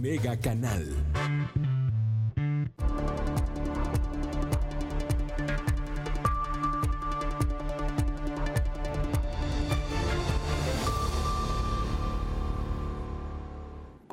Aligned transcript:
Mega 0.00 0.36
Canal. 0.36 0.94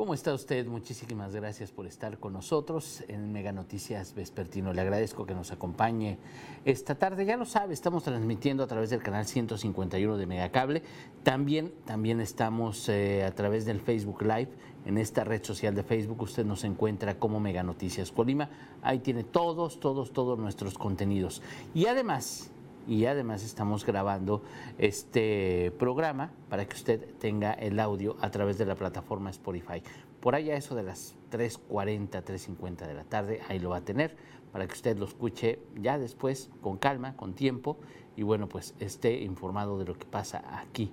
¿Cómo 0.03 0.13
está 0.13 0.33
usted? 0.33 0.67
Muchísimas 0.67 1.33
gracias 1.33 1.71
por 1.71 1.87
estar 1.87 2.19
con 2.19 2.33
nosotros 2.33 3.03
en 3.07 3.31
Mega 3.31 3.51
Noticias 3.51 4.13
Vespertino. 4.13 4.73
Le 4.73 4.81
agradezco 4.81 5.25
que 5.25 5.33
nos 5.33 5.51
acompañe 5.51 6.17
esta 6.65 6.95
tarde. 6.95 7.25
Ya 7.25 7.37
lo 7.37 7.45
sabe, 7.45 7.73
estamos 7.73 8.03
transmitiendo 8.03 8.63
a 8.63 8.67
través 8.67 8.89
del 8.89 9.01
canal 9.01 9.25
151 9.25 10.17
de 10.17 10.25
Megacable. 10.25 10.83
También, 11.23 11.73
también 11.85 12.19
estamos 12.19 12.89
eh, 12.89 13.23
a 13.23 13.31
través 13.31 13.65
del 13.65 13.79
Facebook 13.79 14.21
Live. 14.23 14.49
En 14.85 14.97
esta 14.97 15.23
red 15.23 15.43
social 15.43 15.73
de 15.73 15.83
Facebook 15.83 16.21
usted 16.21 16.45
nos 16.45 16.63
encuentra 16.63 17.17
como 17.17 17.39
Mega 17.39 17.63
Noticias 17.63 18.11
Colima. 18.11 18.49
Ahí 18.81 18.99
tiene 18.99 19.23
todos, 19.23 19.79
todos, 19.79 20.11
todos 20.11 20.37
nuestros 20.37 20.77
contenidos. 20.77 21.41
Y 21.73 21.85
además, 21.85 22.51
y 22.85 23.05
además 23.05 23.43
estamos 23.43 23.85
grabando 23.85 24.43
este 24.77 25.71
programa 25.79 26.31
para 26.49 26.67
que 26.67 26.75
usted 26.75 27.15
tenga 27.17 27.53
el 27.53 27.79
audio 27.79 28.17
a 28.19 28.29
través 28.29 28.57
de 28.57 28.65
la 28.65 28.75
plataforma 28.75 29.29
Spotify. 29.29 29.81
Por 30.19 30.35
allá 30.35 30.55
eso 30.55 30.75
de 30.75 30.83
las 30.83 31.15
3.40, 31.31 32.09
3.50 32.23 32.87
de 32.87 32.93
la 32.93 33.03
tarde, 33.05 33.41
ahí 33.47 33.59
lo 33.59 33.69
va 33.69 33.77
a 33.77 33.85
tener 33.85 34.15
para 34.51 34.67
que 34.67 34.73
usted 34.73 34.97
lo 34.97 35.05
escuche 35.05 35.59
ya 35.75 35.97
después 35.97 36.49
con 36.61 36.77
calma, 36.77 37.15
con 37.15 37.33
tiempo 37.33 37.77
y 38.15 38.23
bueno, 38.23 38.47
pues 38.47 38.75
esté 38.79 39.21
informado 39.21 39.79
de 39.79 39.85
lo 39.85 39.97
que 39.97 40.05
pasa 40.05 40.43
aquí 40.59 40.91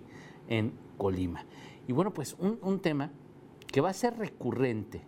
en 0.48 0.72
Colima. 0.96 1.44
Y 1.86 1.92
bueno, 1.92 2.12
pues 2.12 2.36
un, 2.38 2.58
un 2.62 2.80
tema 2.80 3.10
que 3.70 3.80
va 3.80 3.90
a 3.90 3.94
ser 3.94 4.16
recurrente, 4.18 5.02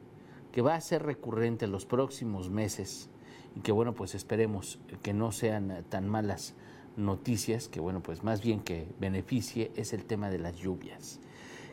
que 0.53 0.63
va 0.63 0.75
a 0.75 0.81
ser 0.81 1.03
recurrente 1.03 1.65
en 1.65 1.73
los 1.73 1.87
próximos 1.87 2.51
meses 2.51 3.11
y 3.57 3.61
que 3.61 3.73
bueno, 3.73 3.95
pues 3.95 4.15
esperemos 4.15 4.79
que 5.03 5.13
no 5.13 5.33
sean 5.33 5.85
tan 5.89 6.09
malas 6.09 6.55
noticias, 6.97 7.69
que 7.69 7.81
bueno, 7.81 8.03
pues 8.03 8.23
más 8.23 8.43
bien 8.43 8.61
que 8.61 8.87
beneficie, 9.01 9.73
es 9.77 9.93
el 9.93 10.05
tema 10.05 10.31
de 10.31 10.39
las 10.39 10.57
lluvias. 10.57 11.21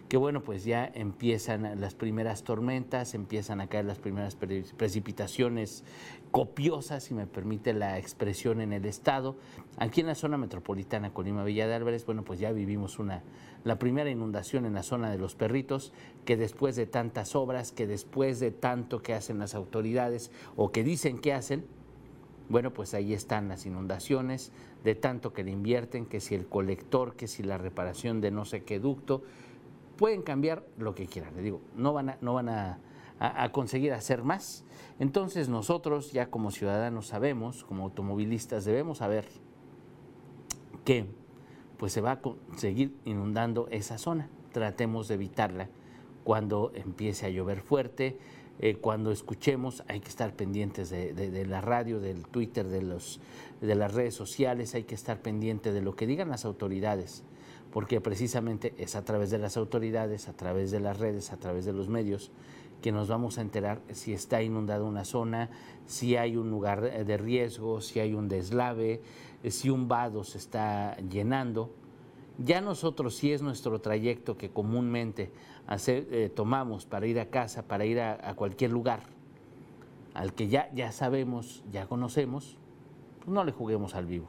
Que 0.10 0.18
bueno, 0.18 0.42
pues 0.42 0.66
ya 0.66 0.90
empiezan 0.96 1.80
las 1.80 1.94
primeras 1.94 2.44
tormentas, 2.44 3.14
empiezan 3.14 3.62
a 3.62 3.68
caer 3.68 3.86
las 3.86 4.00
primeras 4.00 4.36
precipitaciones 4.36 5.84
copiosas, 6.32 7.04
si 7.04 7.14
me 7.14 7.28
permite 7.28 7.74
la 7.74 8.00
expresión, 8.00 8.60
en 8.60 8.74
el 8.74 8.86
estado. 8.86 9.36
Aquí 9.78 10.02
en 10.02 10.08
la 10.08 10.16
zona 10.16 10.38
metropolitana 10.38 11.14
Colima 11.14 11.44
Villa 11.44 11.68
de 11.68 11.76
Álvarez, 11.76 12.08
bueno, 12.08 12.24
pues 12.24 12.40
ya 12.40 12.52
vivimos 12.52 12.98
una, 12.98 13.22
la 13.64 13.78
primera 13.78 14.10
inundación 14.10 14.66
en 14.66 14.74
la 14.74 14.82
zona 14.82 15.12
de 15.12 15.20
los 15.20 15.36
perritos, 15.36 15.94
que 16.26 16.38
después 16.38 16.76
de 16.76 16.88
tantas 16.88 17.36
obras, 17.36 17.72
que 17.72 17.86
después 17.86 18.40
de 18.40 18.50
tanto 18.50 19.04
que 19.04 19.14
hacen 19.14 19.38
las 19.38 19.54
autoridades 19.54 20.32
o 20.56 20.72
que 20.72 20.84
dicen 20.84 21.20
que 21.20 21.34
hacen, 21.34 21.66
bueno, 22.50 22.74
pues 22.74 22.96
ahí 22.96 23.14
están 23.14 23.48
las 23.48 23.68
inundaciones, 23.68 24.52
de 24.84 24.96
tanto 24.96 25.34
que 25.34 25.44
le 25.44 25.52
invierten, 25.52 26.08
que 26.08 26.20
si 26.20 26.34
el 26.34 26.48
colector, 26.48 27.16
que 27.16 27.28
si 27.28 27.44
la 27.44 27.60
reparación 27.60 28.22
de 28.22 28.32
no 28.32 28.44
sé 28.44 28.64
qué 28.64 28.80
ducto, 28.80 29.22
pueden 30.00 30.22
cambiar 30.22 30.66
lo 30.78 30.96
que 30.96 31.08
quieran. 31.08 31.36
Le 31.36 31.42
digo, 31.42 31.62
no 31.76 31.92
van 31.92 32.10
a, 32.10 32.18
no 32.22 32.34
van 32.34 32.48
a, 32.48 32.80
a 33.20 33.52
conseguir 33.52 33.92
hacer 33.92 34.24
más. 34.24 34.64
Entonces 34.98 35.50
nosotros 35.50 36.14
ya 36.14 36.30
como 36.30 36.52
ciudadanos 36.52 37.08
sabemos, 37.08 37.66
como 37.66 37.84
automovilistas 37.84 38.64
debemos 38.64 39.00
saber 39.00 39.28
que 40.86 41.06
pues 41.78 41.92
se 41.92 42.00
va 42.00 42.14
a 42.14 42.20
seguir 42.56 42.96
inundando 43.04 43.68
esa 43.72 43.98
zona. 43.98 44.30
Tratemos 44.54 45.10
de 45.10 45.16
evitarla 45.16 45.70
cuando 46.24 46.72
empiece 46.76 47.26
a 47.26 47.30
llover 47.30 47.60
fuerte, 47.60 48.18
eh, 48.62 48.76
cuando 48.76 49.12
escuchemos 49.12 49.84
hay 49.88 50.02
que 50.02 50.10
estar 50.10 50.34
pendientes 50.34 50.90
de, 50.90 51.46
la 51.46 51.62
radio, 51.62 52.02
del 52.02 52.28
Twitter, 52.28 52.68
de, 52.68 52.82
los, 52.82 53.22
de 53.62 53.74
las 53.74 53.94
redes 53.94 54.16
sociales, 54.16 54.76
hay 54.76 54.84
que 54.84 54.96
estar 54.96 55.22
pendiente 55.22 55.72
de 55.72 55.82
lo 55.82 55.96
que 55.96 56.06
digan 56.06 56.30
las 56.30 56.44
autoridades, 56.44 57.24
porque 57.72 58.02
precisamente 58.02 58.74
es 58.78 58.96
a 58.96 59.04
través 59.04 59.30
de 59.30 59.38
las 59.38 59.58
autoridades, 59.58 60.28
a 60.28 60.34
través 60.34 60.72
de 60.72 60.80
las 60.80 61.00
redes, 61.00 61.32
a 61.32 61.38
través 61.38 61.66
de 61.66 61.74
los 61.74 61.88
medios, 61.88 62.32
que 62.82 62.92
nos 62.92 63.08
vamos 63.08 63.38
a 63.38 63.42
enterar 63.42 63.82
si 63.92 64.14
está 64.14 64.42
inundada 64.42 64.84
una 64.84 65.06
zona, 65.06 65.50
si 65.86 66.16
hay 66.16 66.38
un 66.38 66.50
lugar 66.50 67.06
de 67.06 67.18
riesgo, 67.18 67.82
si 67.82 68.00
hay 68.00 68.14
un 68.14 68.30
deslave, 68.30 69.02
si 69.48 69.70
un 69.70 69.88
vado 69.88 70.24
se 70.24 70.38
está 70.38 70.96
llenando. 71.10 71.72
Ya 72.38 72.62
nosotros, 72.62 73.16
si 73.16 73.34
es 73.34 73.42
nuestro 73.42 73.80
trayecto 73.82 74.38
que 74.38 74.50
comúnmente 74.50 75.32
eh, 75.88 76.32
tomamos 76.34 76.86
para 76.86 77.06
ir 77.06 77.20
a 77.20 77.26
casa, 77.26 77.64
para 77.64 77.86
ir 77.86 78.00
a, 78.00 78.34
cualquier 78.36 78.72
lugar, 78.72 79.04
al 80.14 80.34
que 80.34 80.48
ya, 80.48 80.72
ya 80.74 80.92
sabemos, 80.92 81.64
ya 81.72 81.86
conocemos, 81.86 82.58
pues 83.20 83.30
no 83.30 83.44
le 83.44 83.52
juguemos 83.52 83.94
al 83.94 84.06
vivo. 84.06 84.28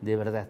De 0.00 0.16
verdad, 0.16 0.48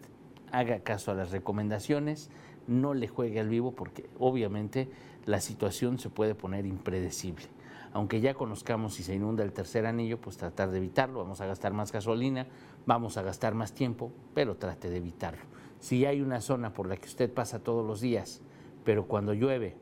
haga 0.52 0.80
caso 0.80 1.10
a 1.10 1.14
las 1.14 1.30
recomendaciones, 1.30 2.30
no 2.66 2.94
le 2.94 3.08
juegue 3.08 3.40
al 3.40 3.48
vivo 3.48 3.72
porque 3.72 4.08
obviamente 4.18 4.88
la 5.26 5.40
situación 5.40 5.98
se 5.98 6.10
puede 6.10 6.34
poner 6.34 6.66
impredecible. 6.66 7.46
Aunque 7.92 8.20
ya 8.20 8.34
conozcamos 8.34 8.94
si 8.94 9.02
se 9.02 9.14
inunda 9.14 9.42
el 9.42 9.52
tercer 9.52 9.84
anillo, 9.84 10.20
pues 10.20 10.36
tratar 10.36 10.70
de 10.70 10.78
evitarlo, 10.78 11.20
vamos 11.20 11.40
a 11.40 11.46
gastar 11.46 11.72
más 11.72 11.90
gasolina, 11.90 12.46
vamos 12.86 13.16
a 13.16 13.22
gastar 13.22 13.54
más 13.54 13.72
tiempo, 13.72 14.12
pero 14.32 14.56
trate 14.56 14.90
de 14.90 14.98
evitarlo. 14.98 15.42
Si 15.80 16.04
hay 16.04 16.20
una 16.20 16.40
zona 16.40 16.72
por 16.72 16.86
la 16.86 16.96
que 16.96 17.06
usted 17.06 17.32
pasa 17.32 17.58
todos 17.58 17.84
los 17.84 18.00
días, 18.00 18.42
pero 18.84 19.06
cuando 19.06 19.34
llueve 19.34 19.76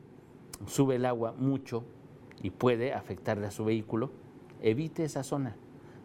sube 0.65 0.95
el 0.95 1.05
agua 1.05 1.33
mucho 1.37 1.83
y 2.41 2.49
puede 2.49 2.93
afectarle 2.93 3.45
a 3.45 3.51
su 3.51 3.65
vehículo, 3.65 4.11
evite 4.61 5.03
esa 5.03 5.23
zona. 5.23 5.55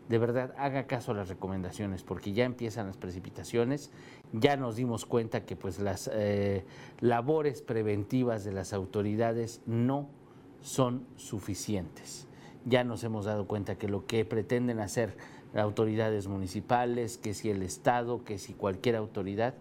De 0.09 0.19
verdad, 0.19 0.55
haga 0.59 0.87
caso 0.87 1.13
a 1.13 1.15
las 1.15 1.29
recomendaciones 1.29 2.03
porque 2.03 2.33
ya 2.33 2.45
empiezan 2.45 2.87
las 2.87 2.99
precipitaciones, 2.99 3.91
ya 4.33 4.57
nos 4.57 4.77
dimos 4.77 5.07
cuenta 5.07 5.47
que 5.47 5.57
pues 5.57 5.79
las 5.79 6.11
eh, 6.13 6.65
labores 7.01 7.63
preventivas 7.63 8.45
de 8.45 8.53
las 8.53 8.75
autoridades 8.75 9.63
no 9.67 10.09
son 10.61 11.07
suficientes. 11.17 12.27
Ya 12.67 12.85
nos 12.85 13.03
hemos 13.05 13.25
dado 13.25 13.47
cuenta 13.47 13.77
que 13.77 13.89
lo 13.89 14.07
que 14.07 14.25
pretenden 14.25 14.81
hacer 14.81 15.17
autoridades 15.55 16.27
municipales, 16.27 17.17
que 17.17 17.33
si 17.33 17.51
el 17.51 17.63
Estado, 17.63 18.25
que 18.25 18.39
si 18.39 18.53
cualquier 18.55 18.97
autoridad, 18.97 19.55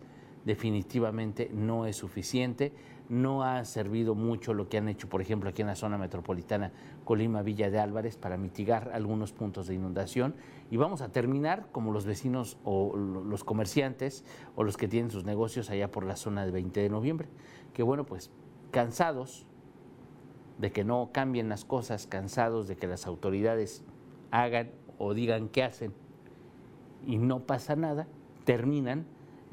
definitivamente 0.46 1.50
no 1.54 1.86
es 1.86 1.96
suficiente. 1.96 2.74
No 3.14 3.44
ha 3.44 3.64
servido 3.64 4.16
mucho 4.16 4.56
lo 4.56 4.70
que 4.70 4.80
han 4.80 4.90
hecho, 4.90 5.08
por 5.08 5.22
ejemplo, 5.22 5.48
aquí 5.48 5.62
en 5.62 5.68
la 5.68 5.76
zona 5.76 6.00
metropolitana 6.00 6.72
Colima, 7.04 7.44
Villa 7.44 7.70
de 7.70 7.78
Álvarez, 7.78 8.18
para 8.18 8.38
mitigar 8.38 8.90
algunos 8.92 9.34
puntos 9.34 9.68
de 9.68 9.76
inundación. 9.76 10.34
Y 10.72 10.78
vamos 10.78 11.02
a 11.02 11.10
terminar 11.10 11.68
como 11.72 11.92
los 11.92 12.06
vecinos 12.06 12.58
o 12.64 12.98
los 12.98 13.44
comerciantes 13.44 14.26
o 14.56 14.64
los 14.64 14.78
que 14.78 14.88
tienen 14.88 15.12
sus 15.12 15.26
negocios 15.26 15.70
allá 15.70 15.92
por 15.92 16.06
la 16.06 16.16
zona 16.16 16.42
del 16.42 16.54
20 16.54 16.80
de 16.80 16.90
noviembre. 16.90 17.28
Que 17.76 17.84
bueno, 17.84 18.04
pues 18.04 18.32
cansados 18.72 19.46
de 20.58 20.72
que 20.72 20.84
no 20.84 21.12
cambien 21.14 21.50
las 21.50 21.66
cosas, 21.66 22.08
cansados 22.08 22.68
de 22.68 22.78
que 22.78 22.88
las 22.88 23.06
autoridades 23.06 23.84
hagan 24.32 24.72
o 24.98 25.14
digan 25.14 25.50
qué 25.50 25.62
hacen 25.62 25.94
y 27.06 27.20
no 27.20 27.42
pasa 27.42 27.76
nada, 27.76 28.08
terminan 28.44 29.06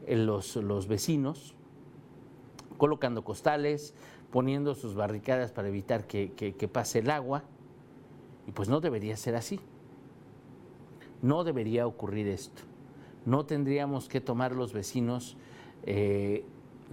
los, 0.08 0.56
los 0.56 0.88
vecinos 0.88 1.54
colocando 2.80 3.22
costales, 3.22 3.92
poniendo 4.30 4.74
sus 4.74 4.94
barricadas 4.94 5.52
para 5.52 5.68
evitar 5.68 6.06
que, 6.06 6.70
pase 6.72 7.00
el 7.00 7.10
agua. 7.10 7.44
Y 8.46 8.52
pues 8.52 8.70
no 8.70 8.80
debería 8.80 9.18
ser 9.18 9.36
así. 9.36 9.60
No 11.20 11.44
debería 11.44 11.86
ocurrir 11.86 12.26
esto. 12.26 12.62
No 13.26 13.44
tendríamos 13.44 14.08
que 14.08 14.22
tomar 14.22 14.52
los 14.52 14.72
vecinos 14.72 15.36
eh, 15.82 16.42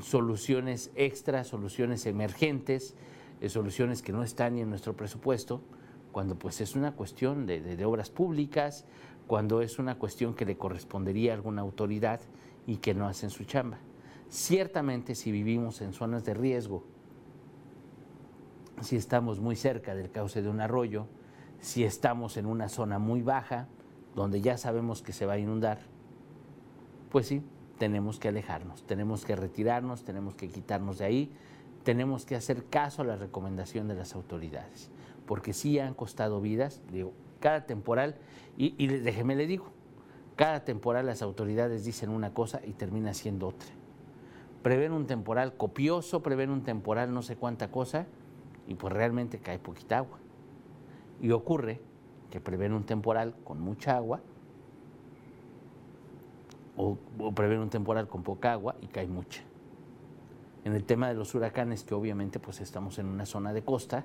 soluciones 0.02 0.92
extras, 0.96 1.48
soluciones 1.48 2.06
emergentes, 2.06 2.94
eh, 3.40 3.48
soluciones 3.48 4.02
que 4.02 4.12
no 4.12 4.24
están 4.24 4.58
en 4.58 4.70
nuestro 4.70 4.94
presupuesto, 4.94 5.62
cuando 6.12 6.36
pues 6.36 6.60
es 6.60 6.76
una 6.76 6.98
cuestión 6.98 7.46
de, 7.46 7.62
de 7.62 7.86
obras 7.86 8.10
públicas, 8.10 8.84
cuando 9.26 9.62
es 9.62 9.80
una 9.80 9.98
cuestión 9.98 10.34
que 10.34 10.44
le 10.44 10.58
correspondería 10.58 11.32
a 11.32 11.36
alguna 11.36 11.62
autoridad 11.62 12.20
y 12.66 12.76
que 12.78 12.94
no 12.94 13.08
hacen 13.08 13.30
su 13.30 13.46
chamba. 13.46 13.78
Ciertamente 14.30 15.16
si 15.16 15.32
vivimos 15.32 15.82
en 15.82 15.94
zonas 15.94 16.26
de 16.26 16.34
riesgo, 16.34 16.84
si 18.82 18.98
estamos 18.98 19.40
muy 19.40 19.56
cerca 19.56 19.96
del 19.96 20.12
cauce 20.12 20.42
de 20.42 20.50
un 20.50 20.60
arroyo, 20.60 21.08
si 21.60 21.84
estamos 21.84 22.38
en 22.38 22.46
una 22.46 22.68
zona 22.68 23.00
muy 23.00 23.22
baja, 23.22 23.68
donde 24.16 24.42
ya 24.42 24.58
sabemos 24.58 25.02
que 25.02 25.14
se 25.14 25.26
va 25.26 25.34
a 25.34 25.40
inundar, 25.40 25.80
pues 27.10 27.28
sí, 27.28 27.42
tenemos 27.78 28.20
que 28.20 28.28
alejarnos, 28.28 28.84
tenemos 28.84 29.24
que 29.24 29.36
retirarnos, 29.36 30.04
tenemos 30.04 30.36
que 30.36 30.50
quitarnos 30.50 30.98
de 30.98 31.06
ahí, 31.06 31.32
tenemos 31.84 32.26
que 32.26 32.36
hacer 32.36 32.66
caso 32.66 33.04
a 33.04 33.06
la 33.06 33.16
recomendación 33.16 33.88
de 33.88 33.96
las 33.96 34.14
autoridades, 34.14 34.90
porque 35.26 35.54
sí 35.54 35.80
han 35.80 35.94
costado 35.94 36.42
vidas, 36.42 36.82
digo, 36.92 37.14
cada 37.40 37.66
temporal, 37.66 38.18
y, 38.58 38.76
y 38.78 38.88
déjeme 38.88 39.36
le 39.36 39.48
digo, 39.48 39.68
cada 40.36 40.66
temporal 40.66 41.06
las 41.06 41.22
autoridades 41.22 41.86
dicen 41.86 42.10
una 42.10 42.34
cosa 42.34 42.62
y 42.66 42.74
termina 42.74 43.14
siendo 43.14 43.48
otra 43.48 43.70
prevén 44.68 44.92
un 44.92 45.08
temporal 45.08 45.56
copioso, 45.56 46.22
prevén 46.22 46.50
un 46.50 46.62
temporal 46.62 47.14
no 47.14 47.22
sé 47.22 47.38
cuánta 47.38 47.72
cosa, 47.72 48.06
y 48.68 48.76
pues 48.76 48.92
realmente 48.92 49.40
cae 49.40 49.60
poquita 49.60 50.00
agua. 50.00 50.20
Y 51.22 51.32
ocurre 51.32 51.80
que 52.30 52.42
prevén 52.42 52.74
un 52.74 52.84
temporal 52.84 53.34
con 53.46 53.62
mucha 53.62 53.96
agua 53.96 54.20
o, 56.76 56.98
prevén 57.34 57.60
un 57.60 57.70
temporal 57.70 58.10
con 58.10 58.24
poca 58.24 58.52
agua 58.52 58.76
y 58.82 58.88
cae 58.88 59.08
mucha. 59.08 59.42
En 60.66 60.74
el 60.74 60.84
tema 60.84 61.08
de 61.08 61.14
los 61.14 61.34
huracanes, 61.34 61.86
que 61.86 61.96
obviamente 61.96 62.38
pues 62.38 62.60
estamos 62.60 63.00
en 63.00 63.06
una 63.06 63.26
zona 63.26 63.54
de 63.54 63.62
costa, 63.62 64.04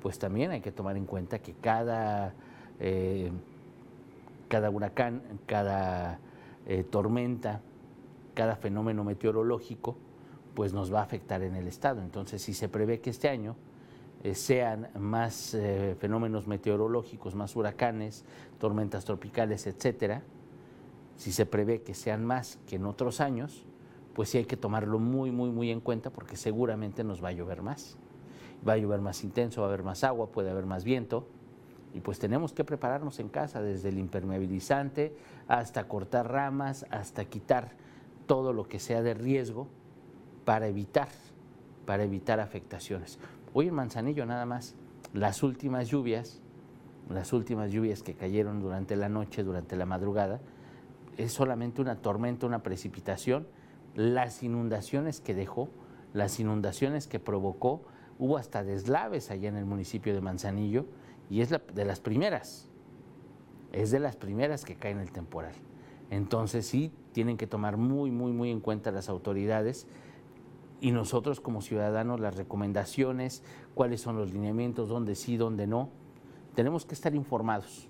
pues 0.00 0.18
también 0.18 0.50
hay 0.50 0.62
que 0.62 0.72
tomar 0.72 0.96
en 0.96 1.04
cuenta 1.04 1.40
que 1.40 1.52
cada, 1.52 2.32
eh, 2.78 3.30
cada 4.48 4.70
huracán, 4.70 5.20
cada 5.44 6.20
eh, 6.64 6.84
tormenta, 6.84 7.60
cada 8.34 8.56
fenómeno 8.56 9.04
meteorológico, 9.04 9.96
pues 10.54 10.72
nos 10.72 10.92
va 10.92 11.00
a 11.00 11.04
afectar 11.04 11.42
en 11.42 11.54
el 11.54 11.68
estado. 11.68 12.02
Entonces, 12.02 12.42
si 12.42 12.54
se 12.54 12.68
prevé 12.68 13.00
que 13.00 13.10
este 13.10 13.28
año 13.28 13.56
eh, 14.22 14.34
sean 14.34 14.88
más 14.98 15.56
fenómenos 15.98 16.46
meteorológicos, 16.46 17.34
más 17.34 17.56
huracanes, 17.56 18.24
tormentas 18.58 19.04
tropicales, 19.04 19.66
etcétera, 19.66 20.22
si 21.20 21.32
se 21.32 21.44
prevé 21.44 21.82
que 21.82 21.92
sean 21.92 22.24
más 22.24 22.58
que 22.66 22.76
en 22.76 22.86
otros 22.86 23.20
años, 23.20 23.66
pues 24.14 24.30
sí 24.30 24.38
hay 24.38 24.46
que 24.46 24.56
tomarlo 24.56 24.98
muy, 24.98 25.30
muy, 25.30 25.50
muy 25.50 25.70
en 25.70 25.80
cuenta 25.80 26.10
porque 26.10 26.36
seguramente 26.36 27.04
nos 27.04 27.22
va 27.22 27.28
a 27.28 27.32
llover 27.32 27.60
más. 27.60 27.98
Va 28.66 28.72
a 28.74 28.76
llover 28.78 29.00
más 29.00 29.22
intenso, 29.22 29.60
va 29.60 29.66
a 29.66 29.70
haber 29.70 29.82
más 29.82 30.02
agua, 30.02 30.30
puede 30.32 30.50
haber 30.50 30.66
más 30.66 30.82
viento. 30.82 31.26
Y 31.92 32.00
pues 32.00 32.18
tenemos 32.18 32.52
que 32.52 32.64
prepararnos 32.64 33.18
en 33.20 33.28
casa, 33.28 33.60
desde 33.60 33.90
el 33.90 33.98
impermeabilizante 33.98 35.14
hasta 35.46 35.88
cortar 35.88 36.30
ramas, 36.30 36.86
hasta 36.90 37.24
quitar 37.24 37.72
todo 38.30 38.52
lo 38.52 38.68
que 38.68 38.78
sea 38.78 39.02
de 39.02 39.12
riesgo 39.12 39.66
para 40.44 40.68
evitar, 40.68 41.08
para 41.84 42.04
evitar 42.04 42.38
afectaciones. 42.38 43.18
Hoy 43.54 43.66
en 43.66 43.74
Manzanillo 43.74 44.24
nada 44.24 44.46
más, 44.46 44.76
las 45.12 45.42
últimas 45.42 45.88
lluvias, 45.88 46.40
las 47.08 47.32
últimas 47.32 47.72
lluvias 47.72 48.04
que 48.04 48.14
cayeron 48.14 48.60
durante 48.60 48.94
la 48.94 49.08
noche, 49.08 49.42
durante 49.42 49.74
la 49.74 49.84
madrugada, 49.84 50.40
es 51.16 51.32
solamente 51.32 51.82
una 51.82 51.96
tormenta, 51.96 52.46
una 52.46 52.62
precipitación. 52.62 53.48
Las 53.96 54.44
inundaciones 54.44 55.20
que 55.20 55.34
dejó, 55.34 55.68
las 56.12 56.38
inundaciones 56.38 57.08
que 57.08 57.18
provocó, 57.18 57.82
hubo 58.20 58.36
hasta 58.36 58.62
deslaves 58.62 59.32
allá 59.32 59.48
en 59.48 59.56
el 59.56 59.64
municipio 59.64 60.14
de 60.14 60.20
Manzanillo 60.20 60.86
y 61.28 61.40
es 61.40 61.50
de 61.50 61.84
las 61.84 61.98
primeras, 61.98 62.70
es 63.72 63.90
de 63.90 63.98
las 63.98 64.14
primeras 64.14 64.64
que 64.64 64.76
caen 64.76 65.00
el 65.00 65.10
temporal. 65.10 65.54
Entonces 66.10 66.64
sí, 66.64 66.92
tienen 67.12 67.36
que 67.36 67.46
tomar 67.46 67.76
muy, 67.76 68.10
muy, 68.10 68.32
muy 68.32 68.50
en 68.50 68.60
cuenta 68.60 68.90
las 68.90 69.08
autoridades 69.08 69.86
y 70.80 70.92
nosotros 70.92 71.40
como 71.40 71.60
ciudadanos 71.60 72.20
las 72.20 72.36
recomendaciones, 72.36 73.42
cuáles 73.74 74.00
son 74.00 74.16
los 74.16 74.32
lineamientos, 74.32 74.88
dónde 74.88 75.14
sí, 75.14 75.36
dónde 75.36 75.66
no. 75.66 75.90
Tenemos 76.54 76.86
que 76.86 76.94
estar 76.94 77.14
informados 77.14 77.88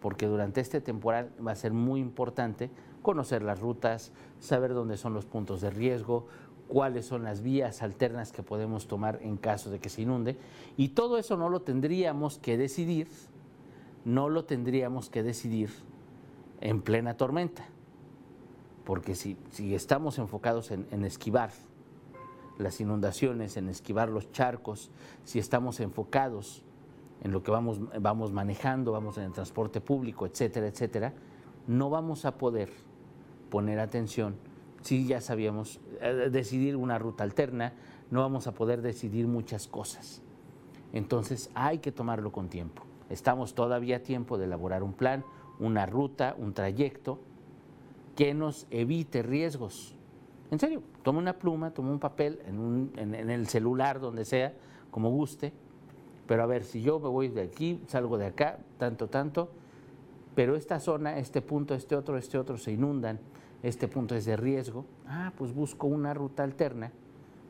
porque 0.00 0.26
durante 0.26 0.60
este 0.60 0.80
temporal 0.80 1.32
va 1.44 1.52
a 1.52 1.56
ser 1.56 1.72
muy 1.72 2.00
importante 2.00 2.70
conocer 3.02 3.42
las 3.42 3.60
rutas, 3.60 4.12
saber 4.40 4.74
dónde 4.74 4.96
son 4.96 5.14
los 5.14 5.24
puntos 5.24 5.60
de 5.60 5.70
riesgo, 5.70 6.26
cuáles 6.68 7.06
son 7.06 7.22
las 7.22 7.42
vías 7.42 7.82
alternas 7.82 8.32
que 8.32 8.42
podemos 8.42 8.88
tomar 8.88 9.20
en 9.22 9.36
caso 9.36 9.70
de 9.70 9.78
que 9.78 9.88
se 9.88 10.02
inunde. 10.02 10.36
Y 10.76 10.90
todo 10.90 11.18
eso 11.18 11.36
no 11.36 11.48
lo 11.48 11.62
tendríamos 11.62 12.38
que 12.38 12.56
decidir, 12.56 13.08
no 14.04 14.28
lo 14.28 14.44
tendríamos 14.44 15.08
que 15.08 15.22
decidir 15.22 15.70
en 16.60 16.82
plena 16.82 17.16
tormenta. 17.16 17.66
Porque 18.84 19.14
si, 19.14 19.36
si 19.50 19.74
estamos 19.74 20.18
enfocados 20.18 20.70
en, 20.70 21.04
esquivar 21.04 21.50
las 22.58 22.80
inundaciones, 22.80 23.56
en 23.56 23.68
esquivar 23.68 24.08
los 24.08 24.30
charcos, 24.32 24.90
si 25.24 25.38
estamos 25.38 25.80
enfocados 25.80 26.64
en 27.22 27.32
lo 27.32 27.42
que 27.42 27.50
vamos, 27.50 27.80
vamos 28.00 28.32
manejando, 28.32 28.92
vamos 28.92 29.18
en 29.18 29.24
el 29.24 29.32
transporte 29.32 29.80
público, 29.80 30.26
etcétera, 30.26 30.66
etcétera, 30.66 31.12
no 31.66 31.90
vamos 31.90 32.24
a 32.24 32.36
poder 32.36 32.70
poner 33.50 33.78
atención 33.78 34.34
si 34.82 35.06
ya 35.06 35.20
sabíamos 35.20 35.80
eh, 36.00 36.28
decidir 36.30 36.76
una 36.76 36.98
ruta 36.98 37.24
alterna, 37.24 37.72
no 38.10 38.20
vamos 38.20 38.46
a 38.46 38.52
poder 38.52 38.82
decidir 38.82 39.28
muchas 39.28 39.68
cosas. 39.68 40.22
Entonces 40.92 41.50
hay 41.54 41.78
que 41.78 41.92
tomarlo 41.92 42.32
con 42.32 42.48
tiempo. 42.48 42.82
Estamos 43.08 43.54
todavía 43.54 43.96
a 43.96 44.00
tiempo 44.00 44.38
de 44.38 44.44
elaborar 44.44 44.82
un 44.82 44.92
plan, 44.92 45.24
una 45.58 45.86
ruta, 45.86 46.34
un 46.36 46.52
trayecto 46.52 47.20
que 48.22 48.34
nos 48.34 48.68
evite 48.70 49.20
riesgos. 49.24 49.96
En 50.52 50.60
serio, 50.60 50.80
toma 51.02 51.18
una 51.18 51.40
pluma, 51.40 51.72
toma 51.72 51.90
un 51.90 51.98
papel 51.98 52.38
en, 52.46 53.14
el 53.30 53.48
celular, 53.48 53.98
donde 53.98 54.24
sea, 54.24 54.54
como 54.92 55.10
guste, 55.10 55.52
pero 56.28 56.44
a 56.44 56.46
ver, 56.46 56.62
si 56.62 56.82
yo 56.82 57.00
me 57.00 57.08
voy 57.08 57.26
de 57.26 57.42
aquí, 57.42 57.82
salgo 57.88 58.18
de 58.18 58.26
acá, 58.26 58.60
tanto, 58.78 59.08
tanto, 59.08 59.50
pero 60.36 60.54
esta 60.54 60.78
zona, 60.78 61.18
este 61.18 61.42
punto, 61.42 61.74
este 61.74 61.96
otro, 61.96 62.16
este 62.16 62.38
otro 62.38 62.58
se 62.58 62.70
inundan, 62.70 63.18
este 63.64 63.88
punto 63.88 64.14
es 64.14 64.24
de 64.24 64.36
riesgo, 64.36 64.86
ah, 65.08 65.32
pues 65.36 65.52
busco 65.52 65.88
una 65.88 66.14
ruta 66.14 66.44
alterna 66.44 66.92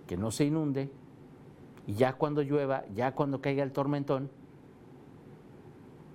que 0.07 0.17
no 0.17 0.31
se 0.31 0.47
inunde 0.47 0.91
y 1.87 1.93
ya 1.93 2.15
cuando 2.15 2.41
llueva, 2.41 2.87
ya 2.95 3.15
cuando 3.15 3.43
caiga 3.43 3.63
el 3.63 3.73
tormentón, 3.73 4.31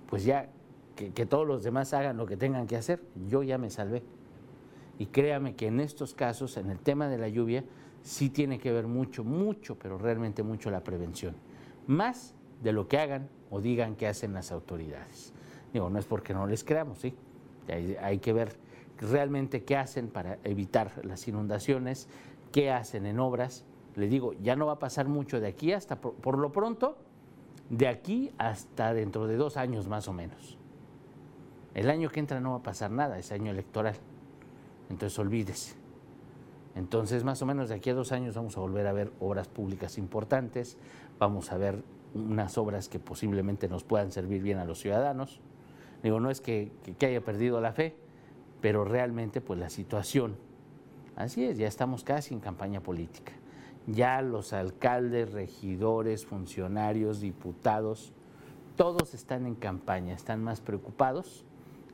pues 0.09 0.24
ya 0.24 0.50
que, 0.95 1.13
que 1.13 1.27
todos 1.27 1.45
los 1.45 1.62
demás 1.62 1.94
hagan 1.94 2.18
lo 2.18 2.25
que 2.25 2.38
tengan 2.38 2.65
que 2.65 2.75
hacer, 2.75 3.04
yo 3.27 3.44
ya 3.44 3.59
me 3.59 3.69
salvé. 3.69 4.17
Y 5.00 5.08
créame 5.08 5.56
que 5.56 5.68
en 5.68 5.80
estos 5.80 6.14
casos, 6.14 6.58
en 6.58 6.70
el 6.70 6.80
tema 6.80 7.08
de 7.08 7.18
la 7.18 7.28
lluvia, 7.28 7.64
sí 8.02 8.30
tiene 8.30 8.60
que 8.60 8.72
ver 8.72 8.88
mucho, 8.88 9.24
mucho, 9.24 9.78
pero 9.78 9.98
realmente 9.98 10.44
mucho 10.44 10.72
la 10.72 10.84
prevención. 10.84 11.36
Más 11.88 12.34
de 12.64 12.72
lo 12.72 12.88
que 12.88 12.98
hagan 12.98 13.30
o 13.50 13.62
digan 13.62 13.96
que 13.96 14.08
hacen 14.08 14.34
las 14.34 14.52
autoridades. 14.52 15.34
Digo, 15.74 15.90
no 15.90 16.00
es 16.00 16.06
porque 16.06 16.34
no 16.34 16.48
les 16.48 16.64
creamos, 16.64 17.00
¿sí? 17.00 17.16
Hay, 18.02 18.20
que 18.20 18.32
ver 18.32 18.56
realmente 18.98 19.64
qué 19.64 19.76
hacen 19.76 20.08
para 20.08 20.40
evitar 20.44 21.06
las 21.06 21.28
inundaciones, 21.28 22.08
qué 22.52 22.72
hacen 22.72 23.06
en 23.06 23.20
obras. 23.20 23.66
Le 23.96 24.08
digo, 24.08 24.34
ya 24.42 24.56
no 24.56 24.68
va 24.68 24.74
a 24.74 24.80
pasar 24.80 25.08
mucho 25.08 25.40
de 25.40 25.48
aquí 25.48 25.74
hasta, 25.74 26.00
por, 26.00 26.38
lo 26.38 26.52
pronto, 26.52 26.98
de 27.70 27.88
aquí 27.88 28.32
hasta 28.38 28.94
dentro 28.94 29.28
de 29.28 29.36
dos 29.36 29.58
años 29.58 29.88
más 29.88 30.08
o 30.08 30.14
menos. 30.14 30.58
El 31.74 31.90
año 31.90 32.10
que 32.10 32.22
entra 32.22 32.40
no 32.40 32.52
va 32.52 32.58
a 32.58 32.64
pasar 32.64 32.90
nada, 32.90 33.20
es 33.20 33.32
año 33.32 33.52
electoral. 33.52 33.96
Entonces 34.89 35.18
olvídese. 35.19 35.75
Entonces, 36.75 37.24
más 37.24 37.42
o 37.42 37.48
menos 37.48 37.69
de 37.69 37.75
aquí 37.75 37.89
a 37.89 37.95
dos 37.95 38.12
años 38.12 38.36
vamos 38.36 38.56
a 38.56 38.60
volver 38.60 38.86
a 38.86 38.94
ver 38.94 39.12
obras 39.19 39.48
públicas 39.48 39.98
importantes, 39.98 40.78
vamos 41.18 41.51
a 41.51 41.57
ver 41.57 41.81
unas 42.13 42.57
obras 42.60 42.88
que 42.88 43.00
posiblemente 43.00 43.68
nos 43.68 43.83
puedan 43.83 44.12
servir 44.12 44.44
bien 44.44 44.59
a 44.59 44.66
los 44.66 44.80
ciudadanos. 44.80 45.42
Digo, 46.04 46.19
no 46.19 46.30
es 46.30 46.40
que, 46.40 46.71
haya 47.02 47.21
perdido 47.21 47.59
la 47.62 47.73
fe, 47.73 47.95
pero 48.62 48.85
realmente 48.85 49.42
pues 49.42 49.59
la 49.59 49.71
situación, 49.71 50.35
así 51.16 51.45
es, 51.45 51.57
ya 51.57 51.68
estamos 51.68 52.04
casi 52.04 52.35
en 52.35 52.40
campaña 52.40 52.81
política. 52.81 53.33
Ya 53.88 54.21
los 54.21 54.54
alcaldes, 54.54 55.31
regidores, 55.31 56.26
funcionarios, 56.26 57.21
diputados, 57.21 58.14
todos 58.76 59.16
están 59.16 59.47
en 59.47 59.56
campaña, 59.56 60.14
están 60.14 60.44
más 60.44 60.62
preocupados, 60.62 61.44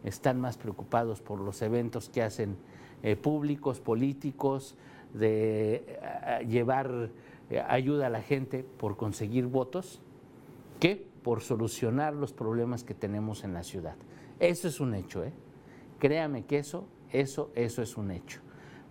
están 0.04 0.42
más 0.42 0.58
preocupados 0.58 1.22
por 1.22 1.40
los 1.40 1.62
eventos 1.62 2.10
que 2.10 2.22
hacen 2.22 2.58
eh, 3.04 3.16
públicos, 3.16 3.80
políticos, 3.80 4.76
de 5.14 5.86
eh, 5.86 6.46
llevar 6.48 7.10
eh, 7.50 7.64
ayuda 7.68 8.08
a 8.08 8.10
la 8.10 8.22
gente 8.22 8.64
por 8.64 8.98
conseguir 8.98 9.46
votos 9.46 10.02
que 10.80 11.06
por 11.24 11.42
solucionar 11.42 12.14
los 12.14 12.34
problemas 12.34 12.84
que 12.84 12.94
tenemos 12.94 13.44
en 13.44 13.54
la 13.54 13.64
ciudad. 13.64 13.96
Eso 14.40 14.68
es 14.68 14.80
un 14.80 14.94
hecho, 14.96 15.24
¿eh? 15.24 15.32
Créame 16.00 16.44
que 16.46 16.58
eso, 16.58 16.86
eso, 17.12 17.52
eso 17.56 17.82
es 17.82 17.96
un 17.96 18.12
hecho. 18.12 18.42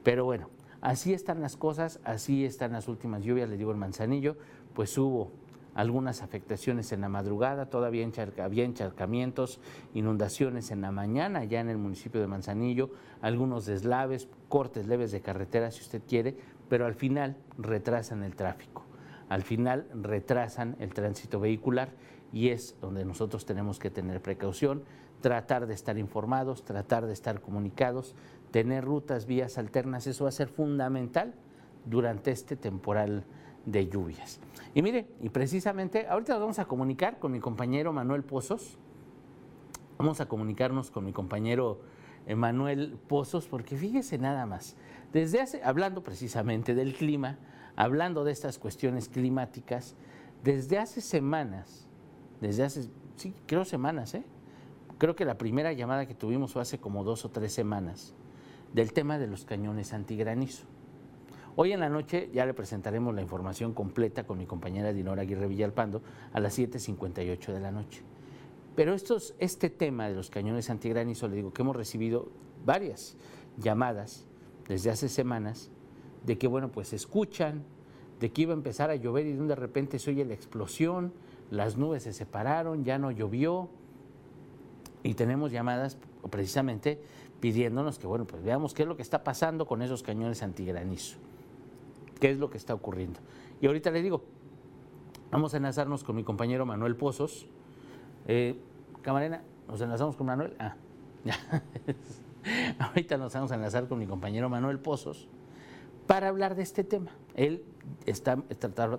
Pero 0.02 0.24
bueno, 0.24 0.48
así 0.80 1.12
están 1.12 1.42
las 1.42 1.56
cosas, 1.56 2.00
así 2.04 2.44
están 2.44 2.72
las 2.72 2.88
últimas 2.88 3.22
lluvias, 3.22 3.50
le 3.50 3.58
digo 3.58 3.70
el 3.70 3.76
manzanillo, 3.76 4.36
pues 4.72 4.96
hubo 4.96 5.30
algunas 5.74 6.22
afectaciones 6.22 6.92
en 6.92 7.00
la 7.00 7.08
madrugada, 7.08 7.66
todavía 7.66 8.06
había 8.38 8.64
encharcamientos, 8.64 9.60
inundaciones 9.94 10.70
en 10.70 10.80
la 10.80 10.92
mañana 10.92 11.44
ya 11.44 11.60
en 11.60 11.68
el 11.68 11.78
municipio 11.78 12.20
de 12.20 12.26
Manzanillo, 12.26 12.90
algunos 13.20 13.66
deslaves, 13.66 14.28
cortes 14.48 14.86
leves 14.86 15.12
de 15.12 15.20
carretera 15.20 15.70
si 15.70 15.80
usted 15.80 16.02
quiere, 16.06 16.36
pero 16.68 16.86
al 16.86 16.94
final 16.94 17.36
retrasan 17.58 18.22
el 18.22 18.34
tráfico, 18.36 18.84
al 19.28 19.42
final 19.42 19.86
retrasan 19.94 20.76
el 20.78 20.92
tránsito 20.92 21.40
vehicular 21.40 21.90
y 22.32 22.48
es 22.48 22.76
donde 22.80 23.04
nosotros 23.04 23.44
tenemos 23.44 23.78
que 23.78 23.90
tener 23.90 24.20
precaución, 24.20 24.82
tratar 25.20 25.66
de 25.66 25.74
estar 25.74 25.98
informados, 25.98 26.64
tratar 26.64 27.06
de 27.06 27.12
estar 27.12 27.40
comunicados, 27.40 28.14
tener 28.50 28.84
rutas, 28.84 29.26
vías 29.26 29.56
alternas, 29.56 30.06
eso 30.06 30.24
va 30.24 30.28
a 30.28 30.32
ser 30.32 30.48
fundamental 30.48 31.34
durante 31.86 32.30
este 32.30 32.56
temporal 32.56 33.24
de 33.66 33.88
lluvias. 33.88 34.40
Y 34.74 34.82
mire, 34.82 35.06
y 35.20 35.28
precisamente 35.28 36.06
ahorita 36.06 36.32
nos 36.34 36.40
vamos 36.40 36.58
a 36.58 36.64
comunicar 36.64 37.18
con 37.18 37.32
mi 37.32 37.40
compañero 37.40 37.92
Manuel 37.92 38.24
Pozos, 38.24 38.78
vamos 39.98 40.20
a 40.20 40.26
comunicarnos 40.26 40.90
con 40.90 41.04
mi 41.04 41.12
compañero 41.12 41.80
Manuel 42.34 42.98
Pozos, 43.08 43.46
porque 43.46 43.76
fíjese 43.76 44.18
nada 44.18 44.46
más, 44.46 44.76
desde 45.12 45.40
hace, 45.40 45.62
hablando 45.62 46.02
precisamente 46.02 46.74
del 46.74 46.94
clima, 46.94 47.38
hablando 47.76 48.24
de 48.24 48.32
estas 48.32 48.58
cuestiones 48.58 49.08
climáticas, 49.08 49.96
desde 50.42 50.78
hace 50.78 51.00
semanas, 51.00 51.86
desde 52.40 52.64
hace 52.64 52.88
sí, 53.16 53.34
creo 53.46 53.64
semanas, 53.64 54.14
¿eh? 54.14 54.24
Creo 54.98 55.16
que 55.16 55.24
la 55.24 55.36
primera 55.36 55.72
llamada 55.72 56.06
que 56.06 56.14
tuvimos 56.14 56.52
fue 56.52 56.62
hace 56.62 56.78
como 56.78 57.02
dos 57.02 57.24
o 57.24 57.30
tres 57.30 57.52
semanas 57.52 58.14
del 58.72 58.92
tema 58.92 59.18
de 59.18 59.26
los 59.26 59.44
cañones 59.44 59.92
antigranizo. 59.92 60.64
Hoy 61.54 61.72
en 61.72 61.80
la 61.80 61.90
noche 61.90 62.30
ya 62.32 62.46
le 62.46 62.54
presentaremos 62.54 63.14
la 63.14 63.20
información 63.20 63.74
completa 63.74 64.24
con 64.24 64.38
mi 64.38 64.46
compañera 64.46 64.92
Dinora 64.92 65.22
Aguirre 65.22 65.48
Villalpando 65.48 66.00
a 66.32 66.40
las 66.40 66.58
7.58 66.58 67.52
de 67.52 67.60
la 67.60 67.70
noche. 67.70 68.02
Pero 68.74 68.94
este 68.94 69.68
tema 69.68 70.08
de 70.08 70.14
los 70.14 70.30
cañones 70.30 70.70
antigranizo, 70.70 71.28
le 71.28 71.36
digo 71.36 71.52
que 71.52 71.60
hemos 71.60 71.76
recibido 71.76 72.28
varias 72.64 73.16
llamadas 73.58 74.24
desde 74.66 74.90
hace 74.90 75.10
semanas 75.10 75.70
de 76.24 76.38
que, 76.38 76.46
bueno, 76.46 76.72
pues 76.72 76.94
escuchan, 76.94 77.64
de 78.18 78.32
que 78.32 78.42
iba 78.42 78.54
a 78.54 78.56
empezar 78.56 78.88
a 78.88 78.96
llover 78.96 79.26
y 79.26 79.34
de 79.34 79.54
repente 79.54 79.98
se 79.98 80.10
oye 80.10 80.24
la 80.24 80.32
explosión, 80.32 81.12
las 81.50 81.76
nubes 81.76 82.04
se 82.04 82.14
separaron, 82.14 82.84
ya 82.84 82.98
no 82.98 83.10
llovió. 83.10 83.68
Y 85.02 85.14
tenemos 85.14 85.52
llamadas 85.52 85.98
precisamente 86.30 86.98
pidiéndonos 87.40 87.98
que, 87.98 88.06
bueno, 88.06 88.24
pues 88.24 88.42
veamos 88.42 88.72
qué 88.72 88.82
es 88.82 88.88
lo 88.88 88.96
que 88.96 89.02
está 89.02 89.22
pasando 89.22 89.66
con 89.66 89.82
esos 89.82 90.02
cañones 90.02 90.42
antigranizo, 90.42 91.18
qué 92.22 92.30
es 92.30 92.38
lo 92.38 92.50
que 92.50 92.56
está 92.56 92.72
ocurriendo. 92.72 93.18
Y 93.60 93.66
ahorita 93.66 93.90
le 93.90 94.00
digo, 94.00 94.22
vamos 95.32 95.54
a 95.54 95.56
enlazarnos 95.56 96.04
con 96.04 96.14
mi 96.14 96.22
compañero 96.22 96.64
Manuel 96.64 96.94
Pozos. 96.94 97.48
Eh, 98.28 98.56
camarena, 99.02 99.42
¿nos 99.66 99.80
enlazamos 99.80 100.14
con 100.14 100.28
Manuel? 100.28 100.54
Ah, 100.60 100.76
ya. 101.24 101.34
ahorita 102.78 103.16
nos 103.16 103.32
vamos 103.32 103.50
a 103.50 103.56
enlazar 103.56 103.88
con 103.88 103.98
mi 103.98 104.06
compañero 104.06 104.48
Manuel 104.48 104.78
Pozos 104.78 105.26
para 106.06 106.28
hablar 106.28 106.54
de 106.54 106.62
este 106.62 106.84
tema. 106.84 107.10
Él 107.34 107.64
está, 108.06 108.36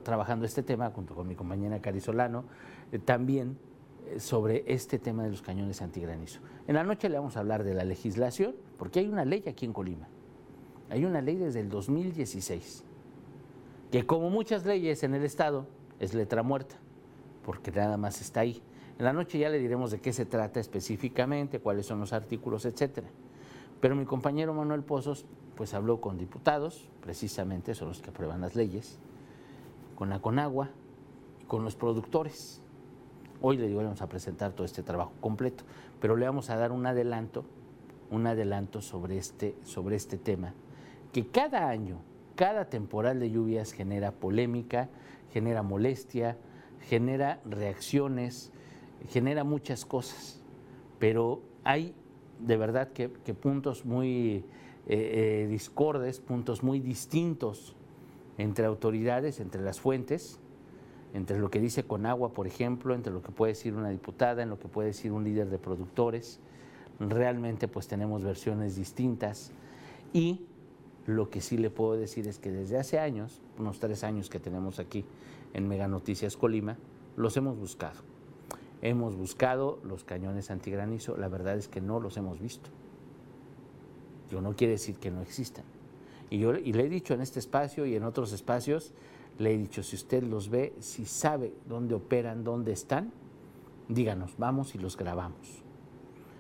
trabajando 0.04 0.46
este 0.46 0.62
tema 0.62 0.90
junto 0.90 1.16
con 1.16 1.26
mi 1.26 1.36
compañera 1.36 1.82
Carisolano, 1.82 2.44
eh, 2.92 3.00
también 3.00 3.58
eh, 4.08 4.20
sobre 4.20 4.66
este 4.68 5.00
tema 5.00 5.24
de 5.24 5.30
los 5.30 5.42
cañones 5.42 5.82
antigranizo. 5.82 6.42
En 6.68 6.76
la 6.76 6.84
noche 6.84 7.08
le 7.08 7.16
vamos 7.16 7.38
a 7.38 7.40
hablar 7.40 7.64
de 7.64 7.74
la 7.74 7.86
legislación, 7.86 8.54
porque 8.78 9.00
hay 9.00 9.08
una 9.08 9.24
ley 9.24 9.46
aquí 9.48 9.66
en 9.66 9.72
Colima. 9.72 10.10
Hay 10.90 11.06
una 11.06 11.22
ley 11.22 11.38
desde 11.38 11.62
el 11.62 11.70
2016, 11.70 12.84
que 13.94 14.08
como 14.08 14.32
muchas 14.32 14.66
leyes 14.66 15.04
en 15.04 15.14
el 15.14 15.24
Estado 15.24 15.68
es 16.00 16.16
letra 16.16 16.42
muerta, 16.42 16.74
porque 17.46 17.72
nada 17.72 17.96
más 17.96 18.22
está 18.22 18.40
ahí. 18.40 18.60
En 18.98 19.06
la 19.06 19.14
noche 19.14 19.38
ya 19.38 19.50
le 19.50 19.60
diremos 19.60 19.92
de 19.92 20.02
qué 20.02 20.12
se 20.14 20.26
trata 20.26 20.60
específicamente, 20.60 21.60
cuáles 21.60 21.86
son 21.86 22.00
los 22.00 22.12
artículos, 22.12 22.66
etcétera. 22.66 23.06
Pero 23.80 23.96
mi 23.96 24.06
compañero 24.06 24.52
Manuel 24.52 24.82
Pozos 24.82 25.28
pues 25.56 25.76
habló 25.76 26.02
con 26.02 26.18
diputados, 26.18 26.90
precisamente 27.02 27.76
son 27.76 27.90
los 27.90 28.02
que 28.02 28.10
aprueban 28.10 28.42
las 28.42 28.56
leyes, 28.56 28.98
con 29.94 30.10
la 30.10 30.20
Conagua 30.20 30.72
con 31.46 31.64
los 31.64 31.76
productores. 31.76 32.64
Hoy 33.42 33.58
le 33.58 33.68
digo, 33.68 33.84
vamos 33.84 34.02
a 34.02 34.10
presentar 34.10 34.54
todo 34.54 34.66
este 34.66 34.82
trabajo 34.82 35.12
completo, 35.22 35.66
pero 36.02 36.16
le 36.16 36.26
vamos 36.26 36.50
a 36.50 36.56
dar 36.56 36.72
un 36.72 36.88
adelanto, 36.88 37.46
un 38.10 38.26
adelanto 38.26 38.82
sobre 38.82 39.20
este, 39.20 39.56
sobre 39.64 39.98
este 39.98 40.18
tema, 40.18 40.56
que 41.12 41.28
cada 41.28 41.70
año, 41.70 42.00
cada 42.36 42.66
temporal 42.66 43.20
de 43.20 43.32
lluvias 43.32 43.72
genera 43.72 44.12
polémica, 44.12 44.90
genera 45.32 45.64
molestia, 45.64 46.38
genera 46.82 47.40
reacciones, 47.46 48.52
genera 49.10 49.44
muchas 49.44 49.86
cosas, 49.86 50.42
pero 51.00 51.42
hay 51.64 51.96
de 52.40 52.58
verdad 52.58 52.92
que, 52.92 53.10
puntos 53.10 53.86
muy 53.86 54.46
eh, 54.88 55.44
eh, 55.44 55.48
discordes, 55.50 56.20
puntos 56.20 56.64
muy 56.64 56.80
distintos 56.80 57.76
entre 58.38 58.66
autoridades, 58.66 59.40
entre 59.40 59.62
las 59.62 59.80
fuentes, 59.80 60.40
entre 61.14 61.40
lo 61.40 61.50
que 61.50 61.60
dice 61.60 61.84
Conagua, 61.84 62.34
por 62.34 62.48
ejemplo, 62.48 62.96
entre 62.96 63.14
lo 63.14 63.22
que 63.22 63.32
puede 63.32 63.54
decir 63.54 63.76
una 63.76 63.90
diputada, 63.90 64.44
en 64.44 64.50
lo 64.50 64.60
que 64.60 64.68
puede 64.68 64.90
decir 64.90 65.12
un 65.12 65.24
líder 65.24 65.50
de 65.50 65.60
productores. 65.60 66.40
Realmente 67.00 67.68
pues 67.68 67.88
tenemos 67.88 68.24
versiones 68.24 68.76
distintas 68.76 69.52
y 70.12 70.46
lo 71.06 71.30
que 71.30 71.42
sí 71.42 71.58
le 71.58 71.70
puedo 71.70 71.94
decir 71.94 72.28
es 72.28 72.40
que 72.40 72.52
desde 72.52 72.78
hace 72.78 73.00
años, 73.00 73.42
unos 73.58 73.80
tres 73.80 74.04
años 74.04 74.30
que 74.30 74.40
tenemos 74.40 74.80
aquí 74.80 75.06
en 75.54 75.68
Mega 75.68 75.88
Noticias 75.88 76.38
Colima, 76.38 76.78
los 77.16 77.36
hemos 77.38 77.58
buscado 77.58 78.14
Hemos 78.84 79.16
buscado 79.16 79.80
los 79.86 80.04
cañones 80.04 80.52
antigranizo, 80.52 81.16
la 81.16 81.30
verdad 81.30 81.56
es 81.56 81.70
que 81.70 81.80
no 81.80 82.02
los 82.02 82.18
hemos 82.18 82.42
visto. 82.42 82.70
Yo 84.30 84.42
no 84.42 84.58
quiere 84.58 84.74
decir 84.74 84.98
que 84.98 85.10
no 85.10 85.22
existan. 85.22 85.64
Y 86.30 86.40
yo 86.40 86.54
y 86.54 86.74
le 86.74 86.84
he 86.84 86.90
dicho 86.90 87.14
en 87.14 87.22
este 87.22 87.40
espacio 87.40 87.86
y 87.86 87.96
en 87.96 88.04
otros 88.04 88.34
espacios, 88.34 88.92
le 89.40 89.54
he 89.54 89.58
dicho, 89.58 89.84
si 89.84 89.96
usted 89.96 90.22
los 90.24 90.50
ve, 90.50 90.74
si 90.82 91.06
sabe 91.06 91.54
dónde 91.66 91.96
operan, 91.96 92.44
dónde 92.44 92.74
están, 92.74 93.14
díganos, 93.88 94.34
vamos 94.38 94.76
y 94.76 94.80
los 94.80 94.98
grabamos. 94.98 95.64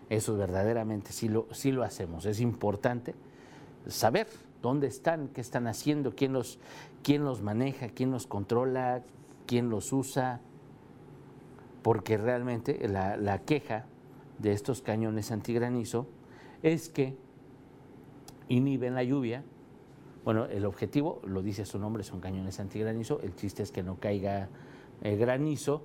Eso 0.09 0.35
verdaderamente 0.35 1.13
sí 1.13 1.29
lo, 1.29 1.47
sí 1.51 1.71
lo 1.71 1.83
hacemos. 1.83 2.25
Es 2.25 2.41
importante 2.41 3.15
saber 3.87 4.27
dónde 4.63 4.87
están, 4.87 5.27
qué 5.27 5.41
están 5.41 5.67
haciendo, 5.67 6.15
quién 6.15 6.31
los, 6.31 6.57
quién 7.03 7.25
los 7.25 7.41
maneja, 7.41 7.89
quién 7.89 8.11
los 8.11 8.25
controla, 8.25 9.03
quién 9.45 9.69
los 9.69 9.91
usa, 9.91 10.39
porque 11.83 12.17
realmente 12.17 12.87
la, 12.87 13.41
queja 13.45 13.85
de 14.39 14.53
estos 14.53 14.81
cañones 14.81 15.31
antigranizo 15.31 16.07
es 16.63 16.87
que 16.87 17.17
inhiben 18.47 18.95
la 18.95 19.03
lluvia. 19.03 19.43
Bueno, 20.23 20.45
el 20.45 20.65
objetivo, 20.65 21.21
lo 21.25 21.41
dice 21.41 21.65
su 21.65 21.77
nombre, 21.77 22.03
son 22.03 22.21
cañones 22.21 22.61
antigranizo. 22.61 23.19
El 23.21 23.35
chiste 23.35 23.63
es 23.63 23.71
que 23.73 23.83
no 23.83 23.99
caiga 23.99 24.47
el 25.01 25.17
granizo, 25.17 25.83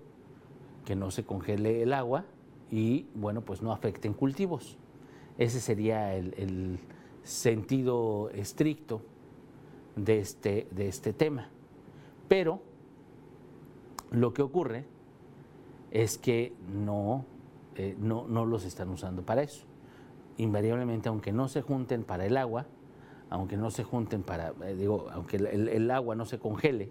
que 0.85 0.95
no 0.95 1.11
se 1.11 1.25
congele 1.25 1.83
el 1.83 1.93
agua 1.93 2.27
y, 2.71 3.09
bueno, 3.17 3.41
pues 3.41 3.61
no 3.61 3.73
afecten 3.73 4.15
cultivos. 4.15 4.79
Ese 5.37 5.59
sería 5.59 6.15
el 6.15 6.79
sentido 7.23 8.31
estricto 8.31 9.03
de 9.97 10.21
este, 10.21 10.67
de 10.71 10.89
este 10.89 11.13
tema. 11.13 11.49
Pero 12.29 12.61
lo 14.11 14.33
que 14.33 14.43
ocurre 14.43 14.85
es 15.91 16.19
que 16.19 16.53
no, 16.73 17.25
eh, 17.77 17.97
no, 17.99 18.27
no 18.29 18.45
los 18.45 18.65
están 18.65 18.91
usando 18.91 19.23
para 19.23 19.43
eso. 19.43 19.65
Invariablemente, 20.37 21.09
aunque 21.09 21.33
no 21.33 21.49
se 21.49 21.63
junten 21.63 22.05
para 22.05 22.27
el 22.27 22.37
agua, 22.37 22.67
aunque 23.31 23.57
no 23.57 23.71
se 23.71 23.85
junten 23.85 24.23
para, 24.23 24.55
eh, 24.65 24.75
digo, 24.75 25.07
aunque 25.13 25.37
el, 25.37 25.91
agua 25.91 26.15
no 26.15 26.25
se 26.25 26.39
congele, 26.39 26.91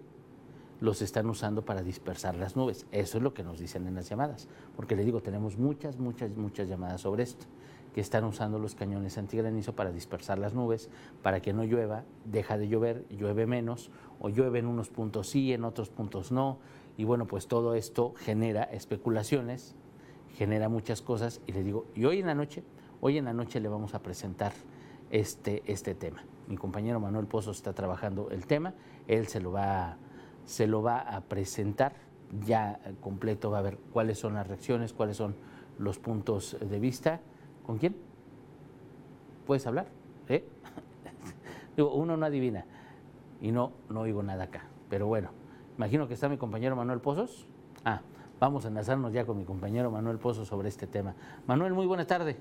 los 0.80 1.02
están 1.02 1.28
usando 1.30 1.66
para 1.66 1.82
dispersar 1.82 2.36
las 2.36 2.56
nubes. 2.56 2.86
Eso 2.92 3.18
es 3.18 3.24
lo 3.24 3.34
que 3.34 3.44
nos 3.44 3.60
dicen 3.60 3.88
en 3.88 3.96
las 3.96 4.10
llamadas. 4.10 4.48
Porque 4.76 4.96
le 4.96 5.04
digo, 5.04 5.22
tenemos 5.22 5.58
muchas, 5.58 5.98
muchas, 5.98 6.36
muchas 6.36 6.68
llamadas 6.68 7.02
sobre 7.02 7.24
esto, 7.24 7.46
que 7.98 8.02
están 8.02 8.26
usando 8.26 8.60
los 8.60 8.76
cañones 8.76 9.18
antigranizo 9.18 9.74
para 9.74 9.92
dispersar 9.92 10.38
las 10.38 10.54
nubes, 10.54 10.92
para 11.24 11.40
que 11.40 11.52
no 11.52 11.64
llueva, 11.64 12.04
deja 12.26 12.56
de 12.56 12.68
llover, 12.68 13.08
llueve 13.10 13.48
menos, 13.48 13.90
o 14.20 14.30
llueve 14.30 14.60
en 14.60 14.68
unos 14.68 14.90
puntos 14.90 15.30
sí, 15.30 15.52
en 15.52 15.64
otros 15.64 15.90
puntos 15.90 16.32
no, 16.32 16.60
y 16.96 17.06
bueno, 17.06 17.26
pues 17.26 17.48
todo 17.48 17.74
esto 17.74 18.14
genera 18.16 18.62
especulaciones, 18.66 19.76
genera 20.36 20.70
muchas 20.70 21.02
cosas 21.02 21.42
y 21.48 21.54
le 21.54 21.64
digo, 21.64 21.88
y 21.96 22.06
hoy 22.06 22.20
en 22.20 22.28
la 22.28 22.36
noche, 22.36 22.64
hoy 23.02 23.18
en 23.18 23.26
la 23.26 23.34
noche 23.34 23.60
le 23.60 23.68
vamos 23.68 23.96
a 23.96 24.04
presentar 24.04 24.54
este, 25.10 25.64
este 25.66 25.96
tema. 25.96 26.24
Mi 26.48 26.56
compañero 26.56 27.00
Manuel 27.00 27.26
Pozo 27.26 27.50
está 27.50 27.74
trabajando 27.74 28.30
el 28.30 28.46
tema, 28.46 28.76
él 29.08 29.26
se 29.26 29.40
lo 29.40 29.54
va, 29.54 29.98
se 30.46 30.68
lo 30.68 30.84
va 30.84 31.00
a 31.00 31.22
presentar 31.22 31.94
ya 32.46 32.80
completo, 33.02 33.50
va 33.50 33.58
a 33.58 33.64
ver 33.64 33.80
cuáles 33.92 34.20
son 34.20 34.36
las 34.36 34.46
reacciones, 34.46 34.94
cuáles 34.94 35.18
son 35.18 35.36
los 35.80 35.98
puntos 35.98 36.58
de 36.62 36.80
vista. 36.80 37.22
¿Con 37.68 37.78
quién? 37.78 37.96
¿Puedes 39.46 39.68
hablar? 39.68 39.88
¿Eh? 40.30 40.44
Digo, 41.76 41.94
uno 41.94 42.16
no 42.16 42.26
adivina 42.26 42.66
y 43.42 43.52
no, 43.52 43.74
no 43.90 44.02
oigo 44.02 44.24
nada 44.24 44.46
acá, 44.46 44.64
pero 44.90 45.06
bueno. 45.06 45.30
Imagino 45.78 46.08
que 46.08 46.16
está 46.16 46.30
mi 46.30 46.38
compañero 46.38 46.78
Manuel 46.78 47.02
Pozos. 47.02 47.46
Ah, 47.84 48.02
vamos 48.40 48.66
a 48.66 48.70
enlazarnos 48.70 49.12
ya 49.12 49.26
con 49.26 49.38
mi 49.38 49.44
compañero 49.44 49.92
Manuel 49.92 50.18
Pozos 50.18 50.48
sobre 50.48 50.70
este 50.70 50.88
tema. 50.88 51.14
Manuel, 51.46 51.74
muy 51.74 51.86
buena 51.86 52.08
tarde. 52.08 52.38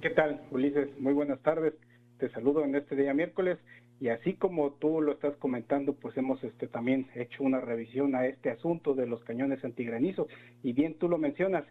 ¿Qué 0.00 0.10
tal, 0.10 0.42
Ulises? 0.50 0.88
Muy 0.98 1.14
buenas 1.14 1.40
tardes. 1.40 1.74
Te 2.18 2.28
saludo 2.30 2.64
en 2.64 2.74
este 2.74 2.96
día 2.96 3.14
miércoles 3.14 3.58
y 4.00 4.08
así 4.08 4.34
como 4.34 4.72
tú 4.72 5.00
lo 5.00 5.12
estás 5.12 5.36
comentando, 5.36 5.94
pues 5.94 6.16
hemos 6.16 6.42
este, 6.42 6.66
también 6.66 7.06
hecho 7.14 7.44
una 7.44 7.60
revisión 7.60 8.14
a 8.16 8.26
este 8.26 8.50
asunto 8.50 8.94
de 8.94 9.06
los 9.06 9.22
cañones 9.22 9.64
antigranizo 9.64 10.26
y 10.62 10.72
bien 10.72 10.98
tú 10.98 11.08
lo 11.08 11.18
mencionas, 11.18 11.64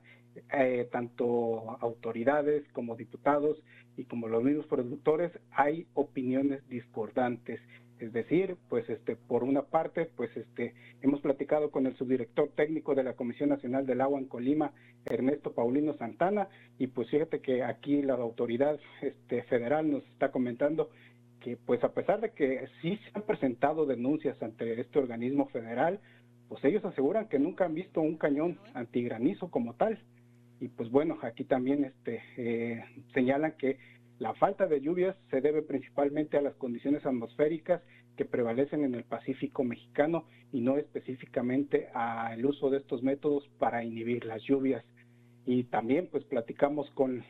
eh, 0.51 0.87
tanto 0.91 1.77
autoridades 1.81 2.63
como 2.73 2.95
diputados 2.95 3.57
y 3.97 4.05
como 4.05 4.27
los 4.27 4.43
mismos 4.43 4.65
productores 4.67 5.31
hay 5.51 5.87
opiniones 5.93 6.67
discordantes 6.67 7.61
es 7.99 8.11
decir, 8.11 8.57
pues 8.67 8.89
este, 8.89 9.15
por 9.15 9.43
una 9.43 9.63
parte, 9.63 10.09
pues 10.17 10.35
este, 10.35 10.73
hemos 11.01 11.21
platicado 11.21 11.71
con 11.71 11.85
el 11.85 11.95
subdirector 11.95 12.49
técnico 12.49 12.93
de 12.93 13.03
la 13.03 13.13
Comisión 13.13 13.49
Nacional 13.49 13.85
del 13.85 14.01
Agua 14.01 14.19
en 14.19 14.25
Colima, 14.25 14.73
Ernesto 15.05 15.53
Paulino 15.53 15.93
Santana, 15.93 16.49
y 16.77 16.87
pues 16.87 17.09
fíjate 17.09 17.39
que 17.39 17.63
aquí 17.63 18.01
la 18.01 18.15
autoridad 18.15 18.79
este, 19.01 19.43
federal 19.43 19.89
nos 19.89 20.03
está 20.07 20.31
comentando 20.31 20.89
que 21.39 21.57
pues 21.57 21.83
a 21.83 21.93
pesar 21.93 22.19
de 22.19 22.31
que 22.31 22.67
sí 22.81 22.97
se 22.97 23.11
han 23.13 23.21
presentado 23.21 23.85
denuncias 23.85 24.41
ante 24.41 24.79
este 24.81 24.99
organismo 24.99 25.47
federal, 25.47 25.99
pues 26.49 26.63
ellos 26.65 26.83
aseguran 26.83 27.29
que 27.29 27.39
nunca 27.39 27.65
han 27.65 27.75
visto 27.75 28.01
un 28.01 28.17
cañón 28.17 28.59
antigranizo 28.73 29.49
como 29.49 29.73
tal. 29.75 29.99
Y 30.59 30.69
pues 30.69 30.89
bueno, 30.89 31.17
aquí 31.21 31.43
también 31.43 31.85
este, 31.85 32.21
eh, 32.37 32.83
señalan 33.13 33.53
que 33.57 33.77
la 34.19 34.33
falta 34.35 34.67
de 34.67 34.79
lluvias 34.79 35.15
se 35.29 35.41
debe 35.41 35.61
principalmente 35.61 36.37
a 36.37 36.41
las 36.41 36.55
condiciones 36.55 37.05
atmosféricas 37.05 37.81
que 38.15 38.23
prevalecen 38.23 38.83
en 38.83 38.95
el 38.95 39.03
Pacífico 39.03 39.65
mexicano 39.65 40.25
y 40.53 40.61
no 40.61 40.77
específicamente 40.77 41.89
al 41.93 42.45
uso 42.45 42.69
de 42.69 42.77
estos 42.77 43.03
métodos 43.03 43.45
para 43.59 43.83
inhibir 43.83 44.23
las 44.25 44.41
lluvias. 44.43 44.85
Y 45.45 45.65
también 45.65 46.07
pues 46.09 46.23
platicamos 46.23 46.89
con 46.91 47.23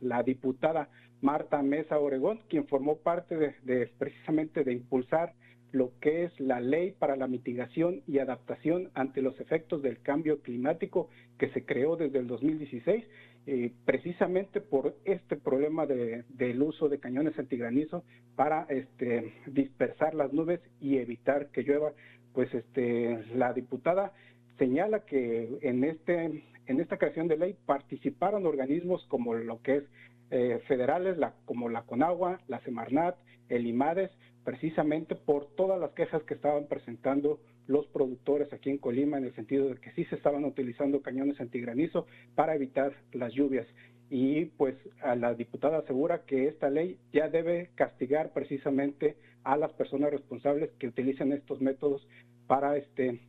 la 0.00 0.22
diputada 0.22 0.88
Marta 1.20 1.62
Mesa 1.62 1.98
Oregón, 1.98 2.40
quien 2.48 2.66
formó 2.66 2.96
parte 2.96 3.36
de 3.36 3.92
precisamente 3.98 4.64
de 4.64 4.72
impulsar 4.72 5.34
lo 5.72 5.92
que 6.00 6.24
es 6.24 6.40
la 6.40 6.60
ley 6.60 6.92
para 6.92 7.16
la 7.16 7.26
mitigación 7.26 8.02
y 8.06 8.18
adaptación 8.18 8.90
ante 8.94 9.22
los 9.22 9.38
efectos 9.40 9.82
del 9.82 10.00
cambio 10.00 10.40
climático 10.40 11.08
que 11.38 11.50
se 11.50 11.64
creó 11.64 11.96
desde 11.96 12.18
el 12.18 12.26
2016, 12.26 13.04
eh, 13.46 13.72
precisamente 13.84 14.60
por 14.60 14.96
este 15.04 15.36
problema 15.36 15.86
del 15.86 16.62
uso 16.62 16.88
de 16.88 16.98
cañones 16.98 17.38
antigranizo 17.38 18.04
para 18.36 18.64
este, 18.68 19.32
dispersar 19.46 20.14
las 20.14 20.32
nubes 20.32 20.60
y 20.80 20.98
evitar 20.98 21.48
que 21.48 21.62
llueva. 21.62 21.92
Pues 22.32 22.52
este, 22.54 23.24
la 23.34 23.52
diputada 23.52 24.12
señala 24.58 25.00
que 25.04 25.58
en, 25.62 25.84
este, 25.84 26.44
en 26.66 26.80
esta 26.80 26.98
creación 26.98 27.28
de 27.28 27.38
ley 27.38 27.56
participaron 27.66 28.46
organismos 28.46 29.04
como 29.06 29.34
lo 29.34 29.62
que 29.62 29.76
es 29.76 29.84
eh, 30.30 30.60
federales, 30.68 31.16
como 31.44 31.68
la 31.68 31.82
CONAGUA, 31.82 32.40
la 32.46 32.60
Semarnat, 32.60 33.16
el 33.48 33.66
IMADES, 33.66 34.10
precisamente 34.44 35.14
por 35.14 35.46
todas 35.54 35.78
las 35.80 35.90
quejas 35.92 36.22
que 36.24 36.34
estaban 36.34 36.66
presentando 36.66 37.40
los 37.66 37.86
productores 37.88 38.52
aquí 38.52 38.70
en 38.70 38.78
Colima 38.78 39.18
en 39.18 39.24
el 39.24 39.34
sentido 39.34 39.68
de 39.68 39.76
que 39.76 39.92
sí 39.92 40.04
se 40.06 40.16
estaban 40.16 40.44
utilizando 40.44 41.02
cañones 41.02 41.40
antigranizo 41.40 42.06
para 42.34 42.54
evitar 42.54 42.92
las 43.12 43.32
lluvias. 43.32 43.66
Y 44.08 44.46
pues 44.46 44.74
a 45.02 45.14
la 45.14 45.34
diputada 45.34 45.78
asegura 45.78 46.24
que 46.26 46.48
esta 46.48 46.68
ley 46.68 46.98
ya 47.12 47.28
debe 47.28 47.70
castigar 47.76 48.32
precisamente 48.32 49.16
a 49.44 49.56
las 49.56 49.72
personas 49.72 50.10
responsables 50.10 50.70
que 50.78 50.88
utilicen 50.88 51.32
estos 51.32 51.60
métodos 51.60 52.06
para 52.46 52.76
este 52.76 53.20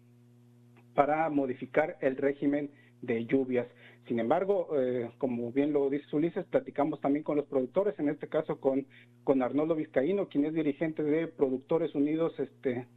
para 0.95 1.29
modificar 1.29 1.97
el 2.01 2.17
régimen 2.17 2.69
de 3.01 3.25
lluvias. 3.25 3.67
Sin 4.07 4.19
embargo, 4.19 4.67
eh, 4.79 5.09
como 5.17 5.51
bien 5.51 5.73
lo 5.73 5.89
dice 5.89 6.15
Ulises, 6.15 6.45
platicamos 6.45 6.99
también 7.01 7.23
con 7.23 7.37
los 7.37 7.45
productores, 7.45 7.97
en 7.99 8.09
este 8.09 8.27
caso 8.27 8.59
con, 8.59 8.87
con 9.23 9.41
Arnoldo 9.41 9.75
Vizcaíno, 9.75 10.27
quien 10.27 10.45
es 10.45 10.53
dirigente 10.53 11.03
de 11.03 11.27
Productores 11.27 11.93
Unidos 11.93 12.33
este, 12.39 12.87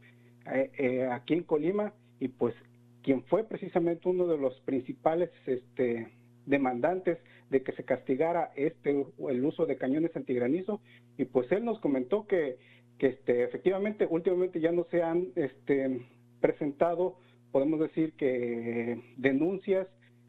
eh, 0.51 0.71
eh, 0.77 1.07
aquí 1.11 1.35
en 1.35 1.43
Colima, 1.43 1.93
y 2.19 2.27
pues 2.29 2.55
quien 3.03 3.23
fue 3.25 3.43
precisamente 3.43 4.09
uno 4.09 4.25
de 4.27 4.37
los 4.37 4.59
principales 4.61 5.29
este, 5.45 6.07
demandantes 6.47 7.19
de 7.51 7.61
que 7.61 7.73
se 7.73 7.83
castigara 7.83 8.51
este 8.55 9.05
el 9.29 9.45
uso 9.45 9.67
de 9.67 9.77
cañones 9.77 10.15
antigranizo, 10.15 10.81
y 11.17 11.25
pues 11.25 11.51
él 11.51 11.63
nos 11.65 11.79
comentó 11.79 12.25
que, 12.25 12.57
que 12.97 13.07
este, 13.07 13.43
efectivamente 13.43 14.07
últimamente 14.09 14.59
ya 14.59 14.71
no 14.71 14.85
se 14.89 15.03
han 15.03 15.27
este, 15.35 16.01
presentado, 16.41 17.17
podemos 17.51 17.79
decir 17.79 18.13
que 18.13 18.99
denuncias 19.17 19.87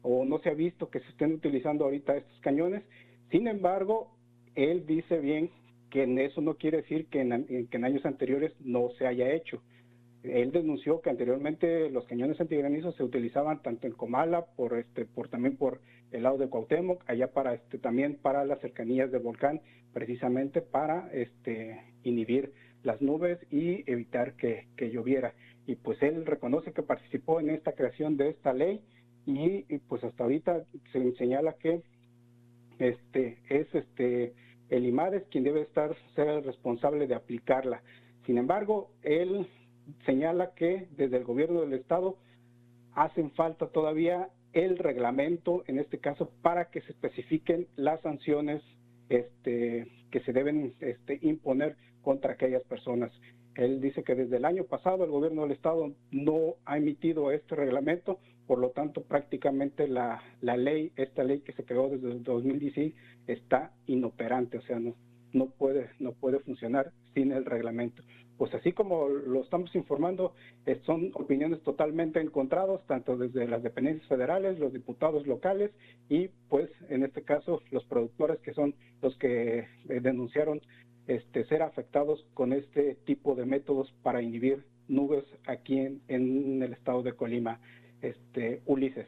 o 0.09 0.23
no 0.23 0.39
se 0.39 0.49
ha 0.49 0.53
visto 0.53 0.89
que 0.89 1.01
se 1.01 1.09
estén 1.09 1.33
utilizando 1.33 1.83
ahorita 1.83 2.15
estos 2.15 2.39
cañones. 2.39 2.81
Sin 3.29 3.45
embargo, 3.45 4.15
él 4.55 4.85
dice 4.85 5.19
bien 5.19 5.49
que 5.89 6.03
en 6.03 6.17
eso 6.17 6.39
no 6.39 6.55
quiere 6.55 6.77
decir 6.77 7.07
que 7.07 7.19
en, 7.19 7.83
años 7.83 8.05
anteriores 8.05 8.53
no 8.61 8.89
se 8.97 9.05
haya 9.05 9.33
hecho. 9.33 9.61
Él 10.23 10.53
denunció 10.53 11.01
que 11.01 11.09
anteriormente 11.09 11.89
los 11.89 12.05
cañones 12.05 12.39
antigranizo 12.39 12.93
se 12.93 13.03
utilizaban 13.03 13.61
tanto 13.61 13.85
en 13.85 13.93
Comala, 13.93 14.45
por 14.55 14.77
este, 14.77 15.05
por 15.05 15.27
también 15.27 15.57
por 15.57 15.81
el 16.11 16.23
lado 16.23 16.37
de 16.37 16.47
Cuauhtémoc, 16.47 17.03
allá 17.09 17.33
para 17.33 17.53
este, 17.53 17.77
también 17.77 18.15
para 18.15 18.45
las 18.45 18.61
cercanías 18.61 19.11
del 19.11 19.23
volcán, 19.23 19.59
precisamente 19.91 20.61
para 20.61 21.09
este, 21.11 21.81
inhibir 22.03 22.53
las 22.83 23.01
nubes 23.01 23.39
y 23.51 23.83
evitar 23.91 24.35
que, 24.35 24.67
que 24.77 24.89
lloviera. 24.89 25.33
Y 25.65 25.75
pues 25.75 26.01
él 26.01 26.25
reconoce 26.25 26.71
que 26.71 26.81
participó 26.81 27.41
en 27.41 27.49
esta 27.49 27.73
creación 27.73 28.15
de 28.15 28.29
esta 28.29 28.53
ley 28.53 28.81
y, 29.27 29.77
pues 29.89 30.03
hasta 30.03 30.23
ahorita 30.23 30.63
se 30.91 31.11
señala 31.17 31.53
que 31.53 31.81
este 32.79 33.39
es 33.49 33.67
este 33.75 34.33
el 34.69 34.85
IMADES 34.85 35.23
quien 35.29 35.43
debe 35.43 35.61
estar 35.61 35.95
ser 36.15 36.29
el 36.29 36.43
responsable 36.43 37.07
de 37.07 37.15
aplicarla. 37.15 37.81
Sin 38.25 38.37
embargo, 38.37 38.89
él 39.03 39.47
señala 40.05 40.53
que 40.53 40.87
desde 40.91 41.17
el 41.17 41.23
gobierno 41.23 41.61
del 41.61 41.73
estado 41.73 42.17
hacen 42.93 43.31
falta 43.31 43.67
todavía 43.67 44.29
el 44.53 44.77
reglamento, 44.77 45.63
en 45.67 45.79
este 45.79 45.99
caso, 45.99 46.31
para 46.41 46.69
que 46.69 46.81
se 46.81 46.91
especifiquen 46.91 47.67
las 47.75 48.01
sanciones 48.01 48.61
este, 49.09 49.87
que 50.09 50.19
se 50.21 50.33
deben 50.33 50.73
este, 50.79 51.19
imponer 51.21 51.75
contra 52.01 52.33
aquellas 52.33 52.63
personas. 52.63 53.11
Él 53.55 53.81
dice 53.81 54.03
que 54.03 54.15
desde 54.15 54.37
el 54.37 54.45
año 54.45 54.65
pasado 54.65 55.03
el 55.03 55.11
gobierno 55.11 55.43
del 55.43 55.51
estado 55.51 55.93
no 56.11 56.55
ha 56.65 56.77
emitido 56.77 57.31
este 57.31 57.55
reglamento, 57.55 58.19
por 58.47 58.59
lo 58.59 58.69
tanto 58.69 59.03
prácticamente 59.03 59.87
la, 59.87 60.23
ley, 60.41 60.91
esta 60.95 61.23
ley 61.23 61.41
que 61.41 61.51
se 61.51 61.65
creó 61.65 61.89
desde 61.89 62.11
el 62.11 62.23
2016 62.23 62.95
está 63.27 63.73
inoperante, 63.85 64.57
o 64.57 64.61
sea, 64.61 64.79
no, 64.79 65.45
puede, 65.47 65.89
no 65.99 66.13
puede 66.13 66.39
funcionar 66.39 66.91
sin 67.13 67.33
el 67.33 67.45
reglamento. 67.45 68.01
Pues 68.37 68.53
así 68.53 68.71
como 68.71 69.09
lo 69.09 69.41
estamos 69.41 69.75
informando, 69.75 70.33
eh, 70.65 70.79
son 70.85 71.11
opiniones 71.15 71.61
totalmente 71.63 72.21
encontradas, 72.21 72.85
tanto 72.85 73.17
desde 73.17 73.47
las 73.47 73.63
dependencias 73.63 74.07
federales, 74.07 74.59
los 74.59 74.71
diputados 74.71 75.25
locales 75.27 75.71
y 76.07 76.29
pues 76.47 76.69
en 76.89 77.03
este 77.03 77.23
caso 77.23 77.61
los 77.71 77.83
productores 77.85 78.39
que 78.39 78.53
son 78.53 78.75
los 79.01 79.17
que 79.17 79.59
eh, 79.59 79.99
denunciaron 80.01 80.61
este, 81.07 81.45
ser 81.45 81.63
afectados 81.63 82.25
con 82.33 82.53
este 82.53 82.95
tipo 83.05 83.33
de 83.33 83.45
métodos 83.45 83.91
para 84.03 84.21
inhibir 84.21 84.63
nubes 84.87 85.25
aquí 85.47 85.79
en 85.79 86.61
el 86.61 86.73
estado 86.73 87.01
de 87.01 87.13
Colima. 87.13 87.59
Este, 88.01 88.61
Ulises. 88.65 89.07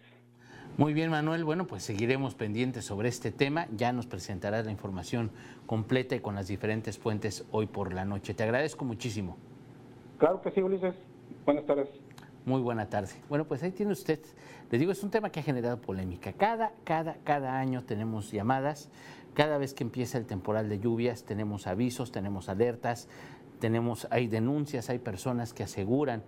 Muy 0.77 0.93
bien, 0.93 1.09
Manuel. 1.09 1.43
Bueno, 1.43 1.67
pues 1.67 1.83
seguiremos 1.83 2.35
pendientes 2.35 2.85
sobre 2.85 3.09
este 3.09 3.31
tema. 3.31 3.67
Ya 3.75 3.91
nos 3.91 4.07
presentarás 4.07 4.65
la 4.65 4.71
información 4.71 5.31
completa 5.65 6.15
y 6.15 6.19
con 6.19 6.35
las 6.35 6.47
diferentes 6.47 6.97
fuentes 6.97 7.45
hoy 7.51 7.65
por 7.65 7.93
la 7.93 8.05
noche. 8.05 8.33
Te 8.33 8.43
agradezco 8.43 8.85
muchísimo. 8.85 9.37
Claro 10.17 10.41
que 10.41 10.51
sí, 10.51 10.61
Ulises. 10.61 10.95
Buenas 11.45 11.65
tardes. 11.65 11.89
Muy 12.45 12.61
buena 12.61 12.89
tarde. 12.89 13.13
Bueno, 13.27 13.45
pues 13.45 13.61
ahí 13.63 13.71
tiene 13.71 13.91
usted. 13.91 14.19
Le 14.71 14.77
digo, 14.77 14.91
es 14.91 15.03
un 15.03 15.11
tema 15.11 15.29
que 15.29 15.41
ha 15.41 15.43
generado 15.43 15.81
polémica. 15.81 16.31
Cada, 16.33 16.71
cada, 16.83 17.15
cada 17.23 17.59
año 17.59 17.83
tenemos 17.83 18.31
llamadas 18.31 18.89
cada 19.33 19.57
vez 19.57 19.73
que 19.73 19.83
empieza 19.83 20.17
el 20.17 20.25
temporal 20.25 20.69
de 20.69 20.79
lluvias 20.79 21.23
tenemos 21.23 21.67
avisos, 21.67 22.11
tenemos 22.11 22.49
alertas, 22.49 23.07
tenemos, 23.59 24.07
hay 24.11 24.27
denuncias, 24.27 24.89
hay 24.89 24.99
personas 24.99 25.53
que 25.53 25.63
aseguran 25.63 26.23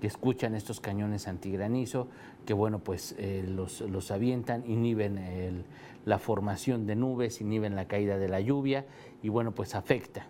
que 0.00 0.06
escuchan 0.06 0.54
estos 0.54 0.80
cañones 0.80 1.28
antigranizo, 1.28 2.08
que 2.46 2.54
bueno, 2.54 2.78
pues 2.78 3.14
eh, 3.18 3.44
los, 3.46 4.10
avientan, 4.10 4.64
inhiben 4.68 5.64
la 6.04 6.18
formación 6.18 6.86
de 6.86 6.96
nubes, 6.96 7.40
inhiben 7.40 7.76
la 7.76 7.86
caída 7.86 8.18
de 8.18 8.28
la 8.28 8.40
lluvia 8.40 8.86
y 9.22 9.28
bueno, 9.28 9.52
pues 9.52 9.74
afecta. 9.74 10.26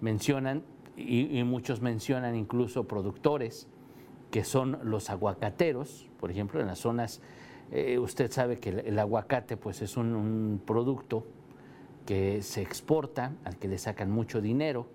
Mencionan, 0.00 0.62
y, 0.96 1.42
muchos 1.44 1.80
mencionan 1.80 2.34
incluso 2.34 2.84
productores, 2.84 3.68
que 4.30 4.44
son 4.44 4.78
los 4.82 5.10
aguacateros, 5.10 6.08
por 6.18 6.30
ejemplo, 6.30 6.60
en 6.60 6.66
las 6.66 6.80
zonas, 6.80 7.20
eh, 7.70 7.98
usted 7.98 8.30
sabe 8.30 8.58
que 8.58 8.70
el, 8.70 8.98
aguacate 8.98 9.56
pues 9.56 9.80
es 9.80 9.96
un 9.96 10.60
producto 10.64 11.24
que 12.04 12.42
se 12.42 12.62
exporta, 12.62 13.32
al 13.44 13.56
que 13.56 13.68
le 13.68 13.78
sacan 13.78 14.10
mucho 14.10 14.40
dinero, 14.40 14.86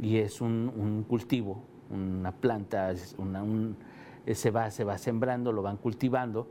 y 0.00 0.18
es 0.18 0.40
un, 0.40 1.04
cultivo, 1.08 1.62
una 1.90 2.32
planta, 2.32 2.94
se, 2.96 4.50
va, 4.50 4.70
se 4.70 4.84
va 4.84 4.98
sembrando, 4.98 5.52
lo 5.52 5.62
van 5.62 5.76
cultivando 5.76 6.48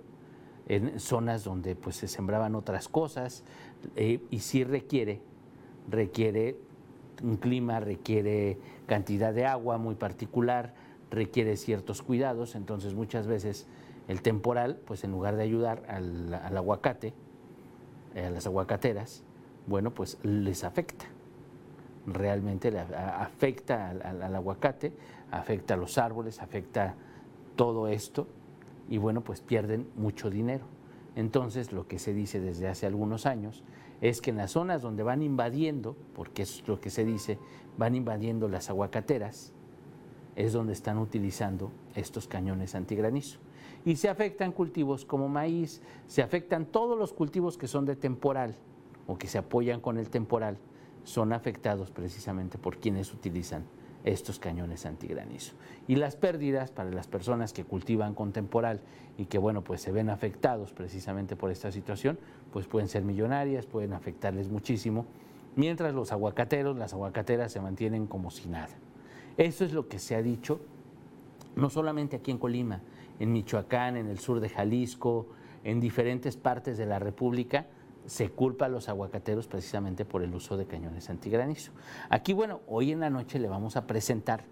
en 0.68 1.00
zonas 1.00 1.44
donde 1.44 1.76
pues, 1.76 1.96
se 1.96 2.08
sembraban 2.08 2.56
otras 2.56 2.90
cosas, 2.90 3.44
eh, 3.96 4.20
y 4.30 4.40
sí 4.40 4.64
requiere, 4.64 5.22
requiere 5.90 6.58
un 7.24 7.38
clima, 7.38 7.80
requiere 7.80 8.58
cantidad 8.86 9.34
de 9.34 9.46
agua 9.46 9.78
muy 9.78 9.96
particular, 9.96 10.74
requiere 11.10 11.56
ciertos 11.56 12.02
cuidados, 12.02 12.56
entonces 12.56 12.94
muchas 12.94 13.28
veces 13.28 13.66
el 14.08 14.22
temporal, 14.22 14.80
pues 14.86 15.04
en 15.04 15.12
lugar 15.12 15.36
de 15.36 15.44
ayudar 15.44 15.84
al, 15.88 16.34
aguacate, 16.34 17.14
eh, 18.16 18.26
a 18.26 18.30
las 18.30 18.46
aguacateras, 18.46 19.24
bueno, 19.68 19.92
pues 19.92 20.18
les 20.24 20.64
afecta. 20.64 21.06
Realmente 22.06 22.78
afecta 22.80 23.90
al, 23.90 24.36
aguacate, 24.36 24.94
afecta 25.32 25.74
a 25.74 25.78
los 25.78 25.98
árboles, 25.98 26.42
afecta 26.42 26.96
todo 27.56 27.88
esto 27.88 28.28
y 28.90 28.98
bueno, 28.98 29.22
pues 29.22 29.42
pierden 29.42 29.88
mucho 29.96 30.30
dinero. 30.30 30.66
Entonces, 31.16 31.72
lo 31.74 31.88
que 31.88 32.00
se 32.00 32.14
dice 32.14 32.40
desde 32.40 32.68
hace 32.68 32.86
algunos 32.86 33.26
años 33.26 33.64
es 34.02 34.22
que 34.22 34.30
en 34.30 34.38
las 34.38 34.52
zonas 34.52 34.82
donde 34.82 35.04
van 35.04 35.24
invadiendo, 35.24 35.98
porque 36.14 36.44
es 36.44 36.66
lo 36.68 36.80
que 36.80 36.90
se 36.90 37.04
dice, 37.04 37.40
van 37.78 37.96
invadiendo 37.96 38.48
las 38.48 38.70
aguacateras, 38.70 39.54
es 40.36 40.54
donde 40.54 40.74
están 40.74 41.00
utilizando 41.00 41.72
estos 41.96 42.28
cañones 42.28 42.76
antigranizo. 42.76 43.40
Y 43.84 43.96
se 43.96 44.10
afectan 44.10 44.52
cultivos 44.52 45.06
como 45.06 45.28
maíz, 45.28 45.82
se 46.06 46.22
afectan 46.22 46.68
todos 46.68 46.98
los 46.98 47.14
cultivos 47.14 47.58
que 47.58 47.68
son 47.68 47.86
de 47.86 47.96
temporal 47.96 48.56
o 49.08 49.18
que 49.18 49.28
se 49.28 49.40
apoyan 49.40 49.82
con 49.82 49.98
el 49.98 50.10
temporal, 50.10 50.58
son 51.04 51.34
afectados 51.34 51.90
precisamente 51.90 52.60
por 52.60 52.78
quienes 52.78 53.14
utilizan 53.14 53.66
estos 54.04 54.40
cañones 54.40 54.86
antigranizo. 54.86 55.54
Y 55.88 55.96
las 55.96 56.16
pérdidas 56.16 56.72
para 56.72 56.90
las 56.92 57.08
personas 57.08 57.54
que 57.54 57.64
cultivan 57.64 58.14
con 58.14 58.32
temporal 58.32 58.80
y 59.18 59.26
que, 59.26 59.38
bueno, 59.38 59.64
pues 59.64 59.82
se 59.82 59.92
ven 59.92 60.10
afectados 60.10 60.74
precisamente 60.74 61.36
por 61.36 61.52
esta 61.52 61.72
situación, 61.72 62.18
pues 62.52 62.68
pueden 62.68 62.88
ser 62.88 63.04
millonarias, 63.04 63.66
pueden 63.66 63.94
afectarles 63.94 64.50
muchísimo, 64.50 65.06
mientras 65.56 65.94
los 65.94 66.12
aguacateros, 66.12 66.78
las 66.78 66.94
aguacateras 66.94 67.52
se 67.52 67.60
mantienen 67.60 68.08
como 68.08 68.32
si 68.32 68.48
nada. 68.48 68.76
Eso 69.38 69.66
es 69.66 69.74
lo 69.74 69.88
que 69.88 70.00
se 70.00 70.16
ha 70.16 70.22
dicho, 70.22 70.60
no 71.56 71.70
solamente 71.70 72.16
aquí 72.16 72.32
en 72.32 72.38
Colima, 72.38 72.82
en 73.20 73.34
Michoacán, 73.34 73.98
en 73.98 74.08
el 74.08 74.20
sur 74.20 74.40
de 74.40 74.50
Jalisco, 74.50 75.28
en 75.64 75.80
diferentes 75.80 76.38
partes 76.38 76.78
de 76.78 76.86
la 76.86 77.00
República, 77.00 77.66
se 78.08 78.30
culpa 78.30 78.66
a 78.66 78.70
los 78.70 78.90
aguacateros 78.90 79.48
precisamente 79.48 80.06
por 80.06 80.24
el 80.24 80.34
uso 80.34 80.58
de 80.58 80.66
cañones 80.66 81.10
antigranizo. 81.10 81.74
Aquí, 82.10 82.34
bueno, 82.34 82.62
hoy 82.68 82.92
en 82.92 83.02
la 83.02 83.10
noche 83.10 83.38
le 83.38 83.50
vamos 83.50 83.76
a 83.76 83.86
presentar 83.86 84.46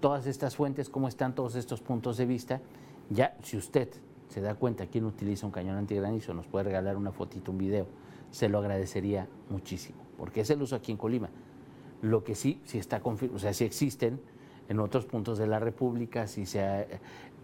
todas 0.00 0.26
estas 0.26 0.56
fuentes, 0.56 0.90
cómo 0.90 1.08
están 1.08 1.34
todos 1.34 1.54
estos 1.56 1.80
puntos 1.80 2.18
de 2.18 2.26
vista. 2.26 2.60
Ya, 3.08 3.36
si 3.42 3.56
usted 3.56 3.88
se 4.28 4.42
da 4.42 4.54
cuenta 4.54 4.86
quién 4.86 5.06
utiliza 5.06 5.46
un 5.46 5.52
cañón 5.52 5.76
antigranizo, 5.76 6.34
nos 6.34 6.46
puede 6.46 6.66
regalar 6.66 6.96
una 6.96 7.12
fotito, 7.12 7.50
un 7.50 7.58
video, 7.58 7.86
se 8.30 8.48
lo 8.48 8.58
agradecería 8.58 9.26
muchísimo, 9.48 10.02
porque 10.18 10.42
es 10.42 10.50
el 10.50 10.60
uso 10.60 10.76
aquí 10.76 10.92
en 10.92 10.98
Colima. 10.98 11.30
Lo 12.02 12.24
que 12.24 12.34
sí, 12.34 12.60
sí 12.64 12.78
está 12.78 13.00
o 13.04 13.38
sea, 13.38 13.54
sí 13.54 13.64
existen 13.64 14.20
en 14.68 14.80
otros 14.80 15.06
puntos 15.06 15.38
de 15.38 15.46
la 15.46 15.58
República, 15.58 16.26
sí, 16.26 16.46
se, 16.46 16.86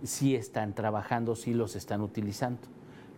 sí 0.03 0.35
están 0.35 0.75
trabajando, 0.75 1.37
sí 1.37 1.55
los 1.55 1.75
están 1.75 2.03
utilizando. 2.03 2.61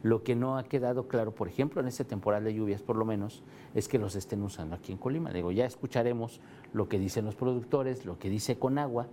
Lo 0.02 0.22
que 0.22 0.34
no 0.34 0.56
ha 0.56 0.64
quedado 0.64 1.08
claro, 1.08 1.34
por 1.34 1.48
ejemplo, 1.48 1.80
en 1.80 1.88
este 1.88 2.04
temporal 2.04 2.44
de 2.44 2.54
lluvias, 2.54 2.80
por 2.80 2.96
lo 2.96 3.04
menos, 3.04 3.42
es 3.74 3.86
que 3.86 3.98
los 3.98 4.16
estén 4.16 4.42
usando 4.42 4.74
aquí 4.74 4.92
en 4.92 4.98
Colima. 4.98 5.30
Digo, 5.32 5.52
ya 5.52 5.66
escucharemos 5.66 6.40
lo 6.72 6.88
que 6.88 6.98
dicen 6.98 7.26
los 7.26 7.34
productores, 7.34 8.06
lo 8.06 8.18
que 8.18 8.30
dice 8.30 8.58
Conagua, 8.58 9.08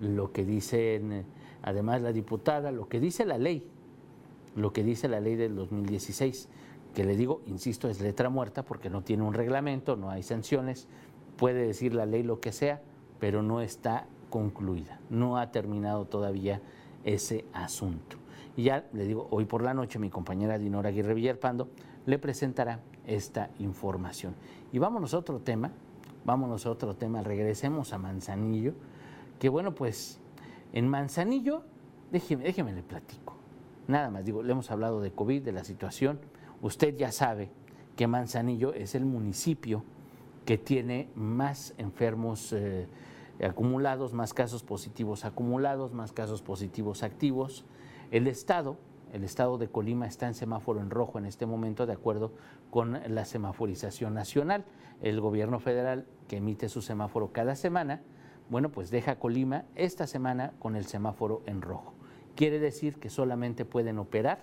lo 0.00 0.32
que 0.32 0.44
dicen 0.44 1.12
eh, 1.12 1.24
además 1.62 2.00
la 2.00 2.12
diputada, 2.12 2.72
lo 2.72 2.88
que 2.88 3.00
dice 3.00 3.26
la 3.26 3.38
ley, 3.38 3.66
lo 4.56 4.72
que 4.72 4.82
dice 4.82 5.08
la 5.08 5.20
ley 5.20 5.36
del 5.36 5.54
2016, 5.54 6.48
que 6.94 7.04
le 7.04 7.16
digo, 7.16 7.42
insisto, 7.46 7.88
es 7.88 8.00
letra 8.00 8.30
muerta 8.30 8.64
porque 8.64 8.90
no 8.90 9.02
tiene 9.02 9.22
un 9.22 9.34
reglamento, 9.34 9.96
no 9.96 10.10
hay 10.10 10.22
sanciones, 10.22 10.88
puede 11.36 11.66
decir 11.66 11.94
la 11.94 12.06
ley 12.06 12.22
lo 12.22 12.40
que 12.40 12.52
sea, 12.52 12.82
pero 13.18 13.42
no 13.42 13.60
está 13.60 14.06
concluida, 14.30 15.00
no 15.10 15.36
ha 15.36 15.50
terminado 15.50 16.06
todavía 16.06 16.62
ese 17.04 17.44
asunto. 17.52 18.19
Y 18.60 18.64
ya 18.64 18.84
le 18.92 19.06
digo, 19.06 19.26
hoy 19.30 19.46
por 19.46 19.62
la 19.62 19.72
noche 19.72 19.98
mi 19.98 20.10
compañera 20.10 20.58
Dinora 20.58 20.90
Aguirre 20.90 21.14
Villarpando 21.14 21.70
le 22.04 22.18
presentará 22.18 22.80
esta 23.06 23.48
información. 23.58 24.34
Y 24.70 24.78
vámonos 24.78 25.14
a 25.14 25.18
otro 25.18 25.38
tema, 25.38 25.72
vámonos 26.26 26.66
a 26.66 26.70
otro 26.70 26.94
tema, 26.94 27.22
regresemos 27.22 27.94
a 27.94 27.98
Manzanillo, 27.98 28.74
que 29.38 29.48
bueno, 29.48 29.74
pues 29.74 30.20
en 30.74 30.88
Manzanillo, 30.88 31.62
déjeme, 32.12 32.44
déjeme 32.44 32.74
le 32.74 32.82
platico. 32.82 33.32
Nada 33.88 34.10
más, 34.10 34.26
digo, 34.26 34.42
le 34.42 34.52
hemos 34.52 34.70
hablado 34.70 35.00
de 35.00 35.10
COVID, 35.10 35.42
de 35.42 35.52
la 35.52 35.64
situación. 35.64 36.20
Usted 36.60 36.94
ya 36.98 37.12
sabe 37.12 37.48
que 37.96 38.06
Manzanillo 38.08 38.74
es 38.74 38.94
el 38.94 39.06
municipio 39.06 39.84
que 40.44 40.58
tiene 40.58 41.08
más 41.14 41.72
enfermos 41.78 42.52
eh, 42.52 42.86
acumulados, 43.42 44.12
más 44.12 44.34
casos 44.34 44.62
positivos 44.62 45.24
acumulados, 45.24 45.94
más 45.94 46.12
casos 46.12 46.42
positivos 46.42 47.02
activos. 47.02 47.64
El 48.10 48.26
Estado, 48.26 48.76
el 49.12 49.22
Estado 49.22 49.56
de 49.56 49.68
Colima 49.68 50.06
está 50.06 50.26
en 50.26 50.34
semáforo 50.34 50.80
en 50.80 50.90
rojo 50.90 51.18
en 51.18 51.26
este 51.26 51.46
momento 51.46 51.86
de 51.86 51.92
acuerdo 51.92 52.32
con 52.70 53.00
la 53.06 53.24
semaforización 53.24 54.14
nacional. 54.14 54.64
El 55.00 55.20
gobierno 55.20 55.60
federal 55.60 56.06
que 56.26 56.38
emite 56.38 56.68
su 56.68 56.82
semáforo 56.82 57.32
cada 57.32 57.54
semana, 57.54 58.02
bueno, 58.48 58.70
pues 58.70 58.90
deja 58.90 59.20
Colima 59.20 59.64
esta 59.76 60.08
semana 60.08 60.52
con 60.58 60.74
el 60.74 60.86
semáforo 60.86 61.42
en 61.46 61.62
rojo. 61.62 61.94
Quiere 62.34 62.58
decir 62.58 62.98
que 62.98 63.10
solamente 63.10 63.64
pueden 63.64 63.98
operar 63.98 64.40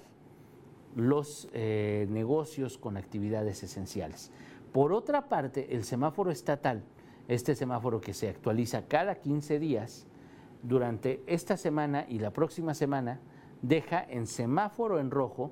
los 0.95 1.49
eh, 1.51 2.07
negocios 2.09 2.77
con 2.77 2.95
actividades 2.95 3.63
esenciales. 3.63 4.31
Por 4.71 4.93
otra 4.93 5.27
parte, 5.27 5.75
el 5.75 5.83
semáforo 5.83 6.31
estatal, 6.31 6.83
este 7.27 7.53
semáforo 7.53 7.99
que 7.99 8.13
se 8.13 8.29
actualiza 8.29 8.87
cada 8.87 9.15
15 9.15 9.59
días, 9.59 10.07
durante 10.63 11.23
esta 11.27 11.57
semana 11.57 12.05
y 12.07 12.19
la 12.19 12.31
próxima 12.31 12.73
semana, 12.73 13.19
deja 13.61 14.03
en 14.03 14.27
semáforo 14.27 14.99
en 14.99 15.11
rojo 15.11 15.51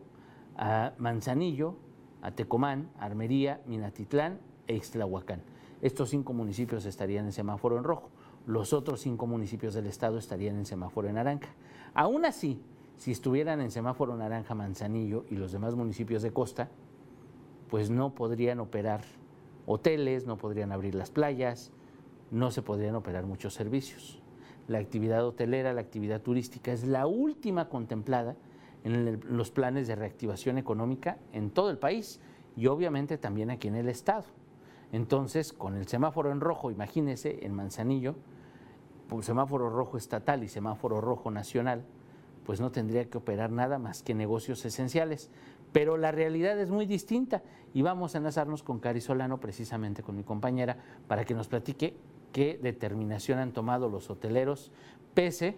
a 0.55 0.93
Manzanillo, 0.97 1.75
a 2.21 2.31
Tecomán, 2.31 2.89
Armería, 2.99 3.61
Minatitlán 3.65 4.39
e 4.67 4.75
Ixtlahuacán. 4.75 5.41
Estos 5.81 6.09
cinco 6.09 6.33
municipios 6.33 6.85
estarían 6.85 7.25
en 7.25 7.31
semáforo 7.31 7.77
en 7.77 7.83
rojo. 7.83 8.09
Los 8.47 8.73
otros 8.73 9.01
cinco 9.01 9.27
municipios 9.27 9.73
del 9.73 9.87
estado 9.87 10.17
estarían 10.17 10.55
en 10.55 10.65
semáforo 10.65 11.07
en 11.07 11.15
naranja. 11.15 11.49
Aún 11.93 12.25
así, 12.25 12.61
si 12.97 13.11
estuvieran 13.11 13.61
en 13.61 13.71
semáforo 13.71 14.15
naranja 14.15 14.55
Manzanillo 14.55 15.25
y 15.29 15.35
los 15.35 15.51
demás 15.51 15.75
municipios 15.75 16.21
de 16.21 16.31
costa, 16.31 16.69
pues 17.69 17.89
no 17.89 18.15
podrían 18.15 18.59
operar 18.59 19.01
hoteles, 19.65 20.25
no 20.25 20.37
podrían 20.37 20.71
abrir 20.71 20.95
las 20.95 21.11
playas, 21.11 21.71
no 22.31 22.51
se 22.51 22.61
podrían 22.61 22.95
operar 22.95 23.25
muchos 23.25 23.53
servicios 23.53 24.21
la 24.67 24.79
actividad 24.79 25.25
hotelera, 25.25 25.73
la 25.73 25.81
actividad 25.81 26.21
turística, 26.21 26.71
es 26.71 26.85
la 26.85 27.07
última 27.07 27.69
contemplada 27.69 28.35
en 28.83 29.19
los 29.35 29.51
planes 29.51 29.87
de 29.87 29.95
reactivación 29.95 30.57
económica 30.57 31.17
en 31.33 31.49
todo 31.49 31.69
el 31.69 31.77
país 31.77 32.19
y 32.55 32.67
obviamente 32.67 33.17
también 33.17 33.49
aquí 33.49 33.67
en 33.67 33.75
el 33.75 33.89
Estado. 33.89 34.25
Entonces, 34.91 35.53
con 35.53 35.75
el 35.75 35.87
semáforo 35.87 36.31
en 36.31 36.39
rojo, 36.39 36.71
imagínense, 36.71 37.45
en 37.45 37.53
Manzanillo, 37.53 38.15
pues, 39.09 39.25
semáforo 39.25 39.69
rojo 39.69 39.97
estatal 39.97 40.43
y 40.43 40.47
semáforo 40.47 41.01
rojo 41.01 41.31
nacional, 41.31 41.83
pues 42.45 42.61
no 42.61 42.71
tendría 42.71 43.09
que 43.09 43.17
operar 43.17 43.51
nada 43.51 43.79
más 43.79 44.03
que 44.03 44.13
negocios 44.13 44.63
esenciales. 44.65 45.31
Pero 45.71 45.97
la 45.97 46.11
realidad 46.11 46.59
es 46.59 46.71
muy 46.71 46.85
distinta 46.85 47.41
y 47.73 47.81
vamos 47.81 48.15
a 48.15 48.19
enlazarnos 48.19 48.63
con 48.63 48.79
Cari 48.79 49.01
Solano, 49.01 49.39
precisamente 49.39 50.03
con 50.03 50.15
mi 50.15 50.23
compañera, 50.23 50.77
para 51.07 51.25
que 51.25 51.33
nos 51.33 51.47
platique 51.47 51.97
qué 52.35 52.59
determinación 52.61 53.39
han 53.39 53.53
tomado 53.53 53.87
los 53.87 54.09
hoteleros 54.09 54.69
pese 55.13 55.55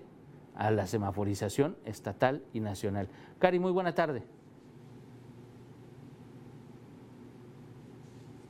a 0.54 0.70
la 0.70 0.86
semaforización 0.86 1.76
estatal 1.86 2.44
y 2.54 2.60
nacional. 2.60 3.10
Cari, 3.40 3.58
muy 3.58 3.72
buena 3.72 3.96
tarde. 3.96 4.22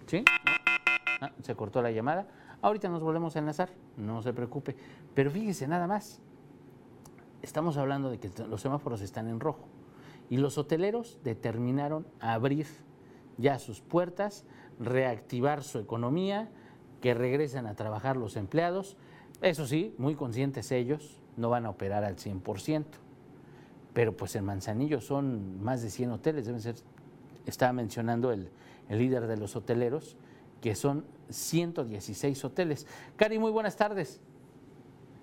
¿Sí? 0.07 0.25
Ah, 1.21 1.31
se 1.41 1.55
cortó 1.55 1.81
la 1.81 1.89
llamada. 1.91 2.27
Ahorita 2.61 2.89
nos 2.89 3.01
volvemos 3.01 3.37
a 3.37 3.39
enlazar, 3.39 3.69
no 3.95 4.21
se 4.21 4.33
preocupe. 4.33 4.75
Pero 5.13 5.31
fíjese 5.31 5.65
nada 5.65 5.87
más, 5.87 6.19
estamos 7.41 7.77
hablando 7.77 8.09
de 8.09 8.19
que 8.19 8.29
los 8.49 8.59
semáforos 8.59 8.99
están 8.99 9.29
en 9.29 9.39
rojo 9.39 9.69
y 10.29 10.35
los 10.35 10.57
hoteleros 10.57 11.17
determinaron 11.23 12.05
abrir 12.19 12.67
ya 13.37 13.57
sus 13.57 13.79
puertas, 13.79 14.43
reactivar 14.81 15.63
su 15.63 15.79
economía, 15.79 16.49
que 17.07 17.13
regresen 17.13 17.67
a 17.67 17.73
trabajar 17.73 18.17
los 18.17 18.35
empleados. 18.35 18.97
Eso 19.41 19.65
sí, 19.65 19.95
muy 19.97 20.15
conscientes 20.15 20.73
ellos, 20.73 21.21
no 21.37 21.49
van 21.49 21.65
a 21.65 21.69
operar 21.69 22.03
al 22.03 22.17
100%. 22.17 22.83
Pero 23.93 24.17
pues 24.17 24.35
en 24.35 24.43
Manzanillo 24.43 24.99
son 24.99 25.63
más 25.63 25.81
de 25.81 25.89
100 25.89 26.11
hoteles, 26.11 26.45
deben 26.47 26.59
ser, 26.59 26.75
estaba 27.45 27.71
mencionando 27.71 28.33
el, 28.33 28.49
el 28.89 28.99
líder 28.99 29.25
de 29.27 29.37
los 29.37 29.55
hoteleros, 29.55 30.17
que 30.59 30.75
son 30.75 31.05
116 31.29 32.43
hoteles. 32.43 32.85
Cari, 33.15 33.39
muy 33.39 33.51
buenas 33.51 33.77
tardes. 33.77 34.19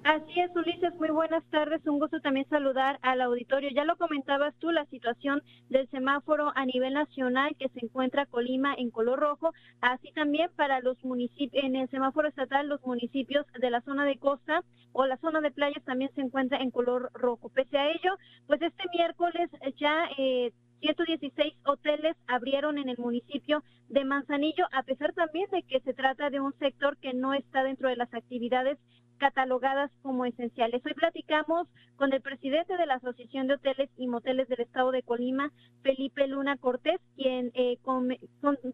Así 0.04 0.38
es, 0.38 0.54
Ulises, 0.54 0.94
muy 0.96 1.08
buenas 1.08 1.42
tardes. 1.44 1.80
Un 1.86 1.98
gusto 1.98 2.20
también 2.20 2.46
saludar 2.50 2.98
al 3.00 3.22
auditorio. 3.22 3.70
Ya 3.70 3.86
lo 3.86 3.96
comentabas 3.96 4.54
tú, 4.58 4.70
la 4.70 4.84
situación 4.86 5.42
del 5.70 5.88
semáforo 5.88 6.52
a 6.54 6.66
nivel 6.66 6.92
nacional 6.92 7.56
que 7.58 7.70
se 7.70 7.82
encuentra 7.82 8.26
Colima 8.26 8.74
en 8.74 8.90
color 8.90 9.18
rojo, 9.18 9.54
así 9.80 10.12
también 10.12 10.50
para 10.56 10.80
los 10.80 11.02
municipios, 11.02 11.64
en 11.64 11.76
el 11.76 11.88
semáforo 11.88 12.28
estatal, 12.28 12.68
los 12.68 12.84
municipios 12.84 13.46
de 13.58 13.70
la 13.70 13.80
zona 13.80 14.04
de 14.04 14.18
costa 14.18 14.62
o 14.92 15.06
la 15.06 15.16
zona 15.16 15.40
de 15.40 15.50
playas 15.50 15.82
también 15.84 16.10
se 16.14 16.20
encuentra 16.20 16.58
en 16.58 16.70
color 16.70 17.10
rojo. 17.14 17.48
Pese 17.48 17.78
a 17.78 17.88
ello, 17.88 18.18
pues 18.46 18.60
este 18.60 18.84
miércoles 18.94 19.48
ya 19.80 20.10
eh, 20.18 20.52
116 20.80 21.54
hoteles 21.64 22.14
abrieron 22.26 22.76
en 22.76 22.90
el 22.90 22.98
municipio 22.98 23.64
de 23.88 24.04
Manzanillo, 24.04 24.66
a 24.70 24.82
pesar 24.82 25.14
también 25.14 25.48
de 25.50 25.62
que 25.62 25.80
se 25.80 25.94
trata 25.94 26.28
de 26.28 26.40
un 26.40 26.52
sector 26.58 26.98
que 26.98 27.14
no 27.14 27.32
está 27.32 27.62
dentro 27.62 27.88
de 27.88 27.96
las 27.96 28.12
actividades 28.12 28.76
catalogadas 29.18 29.90
como 30.02 30.24
esenciales. 30.24 30.84
Hoy 30.84 30.94
platicamos 30.94 31.68
con 31.96 32.12
el 32.12 32.20
presidente 32.20 32.76
de 32.76 32.86
la 32.86 32.94
Asociación 32.94 33.46
de 33.46 33.54
Hoteles 33.54 33.90
y 33.96 34.06
Moteles 34.06 34.48
del 34.48 34.60
Estado 34.60 34.90
de 34.90 35.02
Colima, 35.02 35.52
Felipe 35.82 36.26
Luna 36.26 36.56
Cortés, 36.56 37.00
quien 37.16 37.50
eh, 37.54 37.78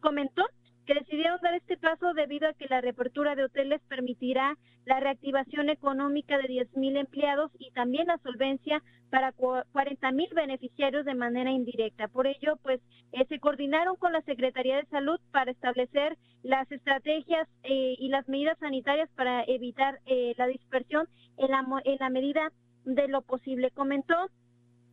comentó 0.00 0.44
que 0.86 0.94
decidieron 0.94 1.40
dar 1.42 1.54
este 1.54 1.76
paso 1.76 2.12
debido 2.14 2.48
a 2.48 2.52
que 2.54 2.66
la 2.68 2.80
reapertura 2.80 3.34
de 3.34 3.44
hoteles 3.44 3.80
permitirá 3.88 4.56
la 4.86 5.00
reactivación 5.00 5.68
económica 5.68 6.38
de 6.38 6.48
10.000 6.48 6.98
empleados 6.98 7.50
y 7.58 7.70
también 7.72 8.06
la 8.06 8.18
solvencia 8.18 8.82
para 9.10 9.34
40.000 9.34 10.34
beneficiarios 10.34 11.04
de 11.04 11.14
manera 11.14 11.50
indirecta. 11.50 12.08
Por 12.08 12.26
ello, 12.26 12.58
pues 12.62 12.80
eh, 13.12 13.26
se 13.28 13.38
coordinaron 13.38 13.96
con 13.96 14.12
la 14.12 14.22
Secretaría 14.22 14.76
de 14.76 14.86
Salud 14.86 15.20
para 15.32 15.50
establecer 15.50 16.16
las 16.42 16.70
estrategias 16.72 17.48
eh, 17.64 17.96
y 17.98 18.08
las 18.08 18.28
medidas 18.28 18.58
sanitarias 18.58 19.10
para 19.16 19.44
evitar 19.44 20.00
eh, 20.06 20.34
la 20.38 20.46
dispersión 20.46 21.08
en 21.36 21.50
la 21.50 22.10
medida 22.10 22.52
de 22.84 23.08
lo 23.08 23.22
posible. 23.22 23.70
Comentó 23.70 24.30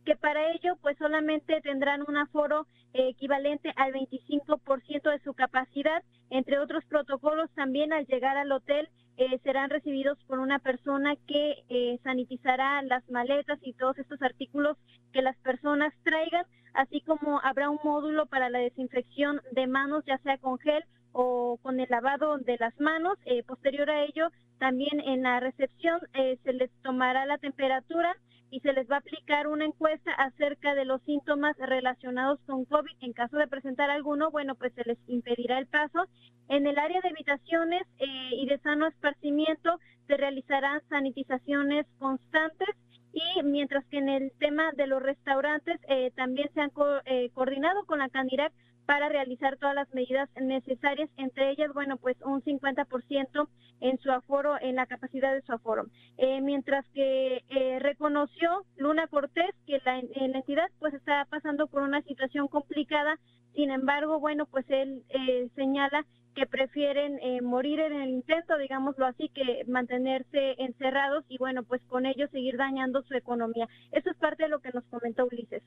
que 0.08 0.16
para 0.16 0.52
ello 0.52 0.74
pues 0.80 0.96
solamente 0.96 1.60
tendrán 1.60 2.02
un 2.08 2.16
aforo 2.16 2.66
eh, 2.94 3.10
equivalente 3.10 3.74
al 3.76 3.92
25% 3.92 5.10
de 5.10 5.18
su 5.18 5.34
capacidad. 5.34 6.02
Entre 6.30 6.58
otros 6.58 6.82
protocolos, 6.86 7.50
también 7.50 7.92
al 7.92 8.06
llegar 8.06 8.38
al 8.38 8.50
hotel 8.50 8.88
eh, 9.18 9.38
serán 9.44 9.68
recibidos 9.68 10.16
por 10.26 10.38
una 10.38 10.60
persona 10.60 11.14
que 11.26 11.62
eh, 11.68 11.98
sanitizará 12.04 12.80
las 12.84 13.06
maletas 13.10 13.58
y 13.60 13.74
todos 13.74 13.98
estos 13.98 14.22
artículos 14.22 14.78
que 15.12 15.20
las 15.20 15.36
personas 15.40 15.92
traigan, 16.04 16.46
así 16.72 17.02
como 17.02 17.42
habrá 17.44 17.68
un 17.68 17.80
módulo 17.84 18.24
para 18.24 18.48
la 18.48 18.60
desinfección 18.60 19.42
de 19.52 19.66
manos, 19.66 20.06
ya 20.06 20.16
sea 20.22 20.38
con 20.38 20.58
gel 20.58 20.84
o 21.12 21.58
con 21.60 21.80
el 21.80 21.88
lavado 21.90 22.38
de 22.38 22.56
las 22.58 22.80
manos. 22.80 23.18
posterior 23.46 23.90
a 23.90 24.04
ello, 24.04 24.30
también 24.58 25.00
en 25.00 25.24
la 25.24 25.38
recepción 25.38 26.00
se 26.14 26.52
les 26.54 26.70
tomará 26.82 27.26
la 27.26 27.36
temperatura 27.36 28.16
y 28.50 28.60
se 28.60 28.72
les 28.72 28.90
va 28.90 28.96
a 28.96 28.98
aplicar 28.98 29.46
una 29.46 29.64
encuesta 29.64 30.12
acerca 30.12 30.74
de 30.74 30.84
los 30.84 31.02
síntomas 31.02 31.56
relacionados 31.58 32.40
con 32.46 32.64
COVID. 32.64 32.96
En 33.00 33.12
caso 33.12 33.36
de 33.36 33.48
presentar 33.48 33.90
alguno, 33.90 34.30
bueno, 34.30 34.54
pues 34.54 34.72
se 34.74 34.84
les 34.84 34.98
impedirá 35.06 35.58
el 35.58 35.66
paso. 35.66 36.06
En 36.48 36.66
el 36.66 36.78
área 36.78 37.00
de 37.00 37.08
habitaciones 37.08 37.82
eh, 37.98 38.30
y 38.32 38.46
de 38.46 38.58
sano 38.58 38.86
esparcimiento 38.86 39.78
se 40.06 40.16
realizarán 40.16 40.80
sanitizaciones 40.88 41.86
constantes 41.98 42.74
y 43.12 43.42
mientras 43.42 43.84
que 43.86 43.98
en 43.98 44.08
el 44.08 44.32
tema 44.38 44.72
de 44.72 44.86
los 44.86 45.02
restaurantes 45.02 45.80
eh, 45.88 46.10
también 46.14 46.48
se 46.54 46.60
han 46.60 46.72
eh, 47.04 47.30
coordinado 47.34 47.84
con 47.86 47.98
la 47.98 48.08
Canirac 48.08 48.52
para 48.88 49.10
realizar 49.10 49.58
todas 49.58 49.74
las 49.74 49.92
medidas 49.92 50.30
necesarias, 50.40 51.10
entre 51.18 51.50
ellas, 51.50 51.70
bueno, 51.74 51.98
pues 51.98 52.16
un 52.24 52.42
50% 52.42 53.46
en 53.82 53.98
su 53.98 54.10
aforo, 54.10 54.56
en 54.62 54.76
la 54.76 54.86
capacidad 54.86 55.34
de 55.34 55.42
su 55.42 55.52
aforo. 55.52 55.84
Eh, 56.16 56.40
mientras 56.40 56.86
que 56.94 57.44
eh, 57.50 57.78
reconoció 57.80 58.64
Luna 58.78 59.06
Cortés 59.08 59.54
que 59.66 59.78
la, 59.84 59.98
entidad 59.98 60.70
pues 60.78 60.94
está 60.94 61.26
pasando 61.28 61.66
por 61.66 61.82
una 61.82 62.00
situación 62.00 62.48
complicada, 62.48 63.18
sin 63.54 63.70
embargo, 63.70 64.20
bueno, 64.20 64.46
pues 64.46 64.64
él 64.70 65.02
eh, 65.10 65.50
señala 65.54 66.06
que 66.34 66.46
prefieren 66.46 67.18
morir 67.44 67.80
en 67.80 67.92
el 67.92 68.08
intento, 68.08 68.56
digámoslo 68.56 69.04
así, 69.04 69.28
que 69.28 69.64
mantenerse 69.66 70.54
encerrados 70.62 71.26
y 71.28 71.36
bueno, 71.36 71.62
pues 71.62 71.82
con 71.88 72.06
ello 72.06 72.26
seguir 72.28 72.56
dañando 72.56 73.02
su 73.02 73.12
economía. 73.12 73.68
Eso 73.92 74.08
es 74.08 74.16
parte 74.16 74.44
de 74.44 74.48
lo 74.48 74.60
que 74.60 74.70
nos 74.72 74.84
comentó 74.84 75.26
Ulises. 75.26 75.62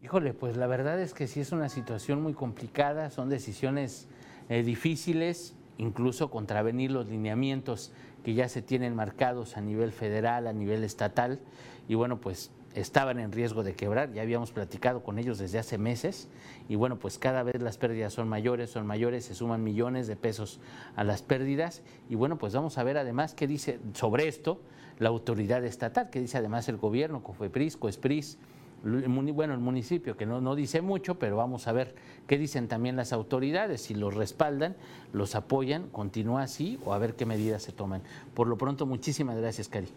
Híjole, 0.00 0.32
pues 0.32 0.56
la 0.56 0.68
verdad 0.68 1.00
es 1.00 1.12
que 1.12 1.26
sí 1.26 1.40
es 1.40 1.50
una 1.50 1.68
situación 1.68 2.22
muy 2.22 2.32
complicada, 2.32 3.10
son 3.10 3.28
decisiones 3.28 4.06
eh, 4.48 4.62
difíciles, 4.62 5.56
incluso 5.76 6.30
contravenir 6.30 6.92
los 6.92 7.08
lineamientos 7.08 7.90
que 8.22 8.34
ya 8.34 8.48
se 8.48 8.62
tienen 8.62 8.94
marcados 8.94 9.56
a 9.56 9.60
nivel 9.60 9.90
federal, 9.90 10.46
a 10.46 10.52
nivel 10.52 10.84
estatal, 10.84 11.40
y 11.88 11.96
bueno, 11.96 12.20
pues 12.20 12.52
estaban 12.74 13.18
en 13.18 13.32
riesgo 13.32 13.64
de 13.64 13.74
quebrar, 13.74 14.12
ya 14.12 14.22
habíamos 14.22 14.52
platicado 14.52 15.02
con 15.02 15.18
ellos 15.18 15.38
desde 15.38 15.58
hace 15.58 15.78
meses, 15.78 16.28
y 16.68 16.76
bueno, 16.76 17.00
pues 17.00 17.18
cada 17.18 17.42
vez 17.42 17.60
las 17.60 17.76
pérdidas 17.76 18.12
son 18.12 18.28
mayores, 18.28 18.70
son 18.70 18.86
mayores, 18.86 19.24
se 19.24 19.34
suman 19.34 19.64
millones 19.64 20.06
de 20.06 20.14
pesos 20.14 20.60
a 20.94 21.02
las 21.02 21.22
pérdidas, 21.22 21.82
y 22.08 22.14
bueno, 22.14 22.38
pues 22.38 22.54
vamos 22.54 22.78
a 22.78 22.84
ver 22.84 22.98
además 22.98 23.34
qué 23.34 23.48
dice 23.48 23.80
sobre 23.94 24.28
esto 24.28 24.60
la 25.00 25.08
autoridad 25.08 25.64
estatal, 25.64 26.08
qué 26.10 26.20
dice 26.20 26.38
además 26.38 26.68
el 26.68 26.76
gobierno, 26.76 27.24
COFEPRIS, 27.24 27.76
COESPRIS, 27.76 28.38
bueno, 28.82 29.54
el 29.54 29.60
municipio, 29.60 30.16
que 30.16 30.26
no, 30.26 30.40
no 30.40 30.54
dice 30.54 30.82
mucho, 30.82 31.18
pero 31.18 31.36
vamos 31.36 31.66
a 31.66 31.72
ver 31.72 31.94
qué 32.26 32.38
dicen 32.38 32.68
también 32.68 32.96
las 32.96 33.12
autoridades, 33.12 33.82
si 33.82 33.94
los 33.94 34.14
respaldan, 34.14 34.76
los 35.12 35.34
apoyan, 35.34 35.88
continúa 35.88 36.42
así 36.42 36.78
o 36.84 36.94
a 36.94 36.98
ver 36.98 37.14
qué 37.14 37.26
medidas 37.26 37.62
se 37.62 37.72
toman. 37.72 38.02
Por 38.34 38.46
lo 38.46 38.56
pronto, 38.56 38.86
muchísimas 38.86 39.36
gracias, 39.36 39.68
Cari. 39.68 39.88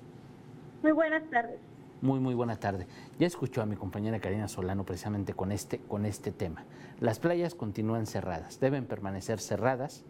Muy 0.82 0.92
buenas 0.92 1.30
tardes. 1.30 1.60
Muy, 2.02 2.20
muy 2.20 2.34
buena 2.34 2.60
tarde. 2.60 2.88
Ya 3.20 3.28
escuchó 3.28 3.62
a 3.62 3.68
mi 3.68 3.76
compañera 3.76 4.20
Karina 4.20 4.48
Solano 4.48 4.84
precisamente 4.84 5.36
con 5.36 5.52
este, 5.52 5.78
con 5.78 6.08
este 6.08 6.32
tema. 6.32 6.64
Las 7.00 7.20
playas 7.20 7.54
continúan 7.54 8.08
cerradas, 8.08 8.60
deben 8.60 8.86
permanecer 8.86 9.40
cerradas 9.40 10.04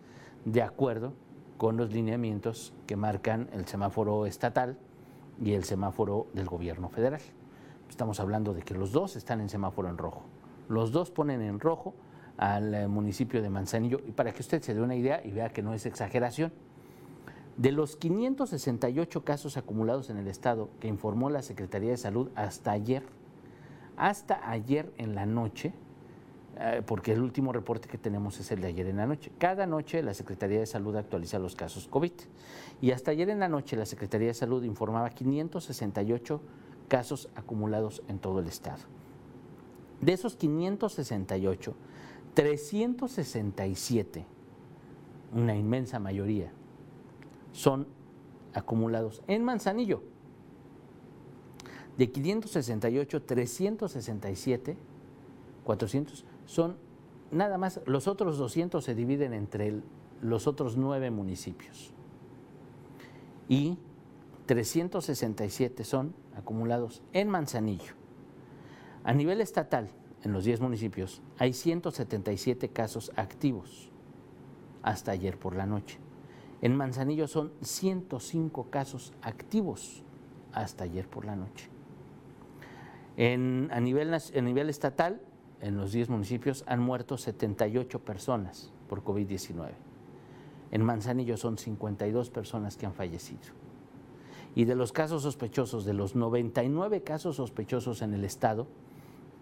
de 0.45 0.61
acuerdo 0.61 1.13
con 1.57 1.75
los 1.75 1.91
lineamientos 1.91 2.73
que 2.87 2.95
marcan 2.95 3.49
el 3.51 3.67
semáforo 3.67 4.25
estatal 4.25 4.77
y 5.43 5.53
el 5.53 5.65
semáforo 5.65 6.27
del 6.33 6.45
gobierno 6.45 6.87
federal. 6.87 7.21
Estamos 7.91 8.21
hablando 8.21 8.53
de 8.53 8.61
que 8.61 8.73
los 8.73 8.93
dos 8.93 9.17
están 9.17 9.41
en 9.41 9.49
semáforo 9.49 9.89
en 9.89 9.97
rojo. 9.97 10.21
Los 10.69 10.93
dos 10.93 11.11
ponen 11.11 11.41
en 11.41 11.59
rojo 11.59 11.93
al 12.37 12.73
eh, 12.73 12.87
municipio 12.87 13.41
de 13.41 13.49
Manzanillo. 13.49 13.99
Y 14.07 14.13
para 14.13 14.31
que 14.31 14.39
usted 14.39 14.61
se 14.61 14.73
dé 14.73 14.81
una 14.81 14.95
idea 14.95 15.21
y 15.25 15.31
vea 15.31 15.49
que 15.49 15.61
no 15.61 15.73
es 15.73 15.85
exageración, 15.85 16.53
de 17.57 17.73
los 17.73 17.97
568 17.97 19.25
casos 19.25 19.57
acumulados 19.57 20.09
en 20.09 20.15
el 20.15 20.29
estado 20.29 20.69
que 20.79 20.87
informó 20.87 21.29
la 21.29 21.41
Secretaría 21.41 21.89
de 21.89 21.97
Salud 21.97 22.29
hasta 22.33 22.71
ayer, 22.71 23.03
hasta 23.97 24.49
ayer 24.49 24.93
en 24.97 25.13
la 25.13 25.25
noche, 25.25 25.73
eh, 26.59 26.83
porque 26.85 27.11
el 27.11 27.21
último 27.21 27.51
reporte 27.51 27.89
que 27.89 27.97
tenemos 27.97 28.39
es 28.39 28.53
el 28.53 28.61
de 28.61 28.67
ayer 28.67 28.87
en 28.87 28.97
la 28.97 29.05
noche. 29.05 29.33
Cada 29.37 29.67
noche 29.67 30.01
la 30.01 30.13
Secretaría 30.13 30.61
de 30.61 30.65
Salud 30.65 30.95
actualiza 30.95 31.39
los 31.39 31.57
casos 31.57 31.89
COVID. 31.89 32.13
Y 32.79 32.91
hasta 32.91 33.11
ayer 33.11 33.29
en 33.29 33.41
la 33.41 33.49
noche 33.49 33.75
la 33.75 33.85
Secretaría 33.85 34.29
de 34.29 34.33
Salud 34.33 34.63
informaba 34.63 35.09
568 35.09 36.41
casos 36.91 37.29
acumulados 37.35 38.03
en 38.09 38.19
todo 38.19 38.41
el 38.41 38.47
estado. 38.47 38.81
De 40.01 40.11
esos 40.11 40.35
568, 40.35 41.73
367, 42.33 44.25
una 45.33 45.55
inmensa 45.55 45.99
mayoría, 45.99 46.51
son 47.53 47.87
acumulados 48.53 49.23
en 49.27 49.45
Manzanillo. 49.45 50.03
De 51.97 52.11
568, 52.11 53.23
367, 53.23 54.75
400 55.63 56.25
son 56.45 56.75
nada 57.31 57.57
más, 57.57 57.79
los 57.85 58.09
otros 58.09 58.37
200 58.37 58.83
se 58.83 58.95
dividen 58.95 59.31
entre 59.31 59.81
los 60.21 60.45
otros 60.45 60.75
nueve 60.75 61.09
municipios. 61.09 61.93
Y 63.47 63.77
367 64.45 65.85
son 65.85 66.19
acumulados 66.35 67.03
en 67.13 67.29
Manzanillo. 67.29 67.93
A 69.03 69.13
nivel 69.13 69.41
estatal, 69.41 69.89
en 70.23 70.33
los 70.33 70.43
10 70.43 70.61
municipios, 70.61 71.21
hay 71.37 71.53
177 71.53 72.69
casos 72.69 73.11
activos 73.15 73.91
hasta 74.83 75.11
ayer 75.11 75.37
por 75.37 75.55
la 75.55 75.65
noche. 75.65 75.97
En 76.61 76.75
Manzanillo 76.75 77.27
son 77.27 77.51
105 77.61 78.69
casos 78.69 79.13
activos 79.21 80.03
hasta 80.53 80.83
ayer 80.83 81.07
por 81.07 81.25
la 81.25 81.35
noche. 81.35 81.69
En, 83.17 83.69
a, 83.71 83.79
nivel, 83.79 84.13
a 84.13 84.41
nivel 84.41 84.69
estatal, 84.69 85.21
en 85.59 85.77
los 85.77 85.91
10 85.91 86.09
municipios 86.09 86.63
han 86.67 86.79
muerto 86.79 87.17
78 87.17 87.99
personas 88.03 88.71
por 88.87 89.03
COVID-19. 89.03 89.71
En 90.71 90.83
Manzanillo 90.83 91.37
son 91.37 91.57
52 91.57 92.29
personas 92.29 92.77
que 92.77 92.85
han 92.85 92.93
fallecido. 92.93 93.60
Y 94.55 94.65
de 94.65 94.75
los 94.75 94.91
casos 94.91 95.23
sospechosos, 95.23 95.85
de 95.85 95.93
los 95.93 96.15
99 96.15 97.03
casos 97.03 97.37
sospechosos 97.37 98.01
en 98.01 98.13
el 98.13 98.25
estado, 98.25 98.67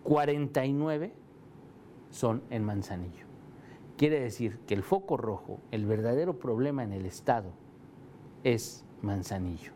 49 0.03 1.13
son 2.11 2.43
en 2.49 2.63
Manzanillo. 2.63 3.25
Quiere 3.97 4.19
decir 4.19 4.59
que 4.65 4.75
el 4.75 4.83
foco 4.83 5.17
rojo, 5.17 5.59
el 5.71 5.85
verdadero 5.85 6.39
problema 6.39 6.83
en 6.83 6.93
el 6.93 7.05
estado, 7.05 7.51
es 8.43 8.85
Manzanillo. 9.01 9.71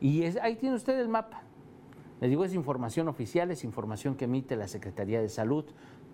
Y 0.00 0.22
ahí 0.22 0.56
tiene 0.56 0.76
usted 0.76 0.98
el 1.00 1.08
mapa. 1.08 1.42
Le 2.20 2.28
digo, 2.28 2.44
es 2.44 2.54
información 2.54 3.08
oficial, 3.08 3.50
es 3.50 3.64
información 3.64 4.14
que 4.14 4.24
emite 4.24 4.56
la 4.56 4.68
Secretaría 4.68 5.20
de 5.20 5.28
Salud 5.28 5.64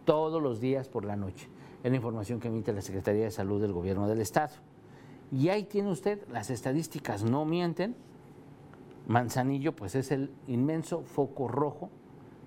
todos 0.05 0.43
los 0.43 0.61
días 0.61 0.89
por 0.89 1.05
la 1.05 1.17
noche. 1.17 1.49
Es 1.83 1.91
la 1.91 1.97
información 1.97 2.41
que 2.41 2.49
emite 2.49 2.73
la 2.73 2.83
Secretaría 2.83 3.25
de 3.25 3.31
Salud 3.31 3.61
del 3.61 3.73
Gobierno 3.73 4.09
del 4.09 4.21
Estado. 4.21 4.55
Y 5.31 5.49
ahí 5.49 5.65
tiene 5.65 5.91
usted, 5.91 6.27
las 6.29 6.51
estadísticas 6.51 7.23
no 7.25 7.45
mienten, 7.45 7.97
Manzanillo 9.07 9.75
pues 9.75 9.95
es 9.95 10.11
el 10.13 10.31
inmenso 10.47 11.03
foco 11.03 11.49
rojo 11.49 11.91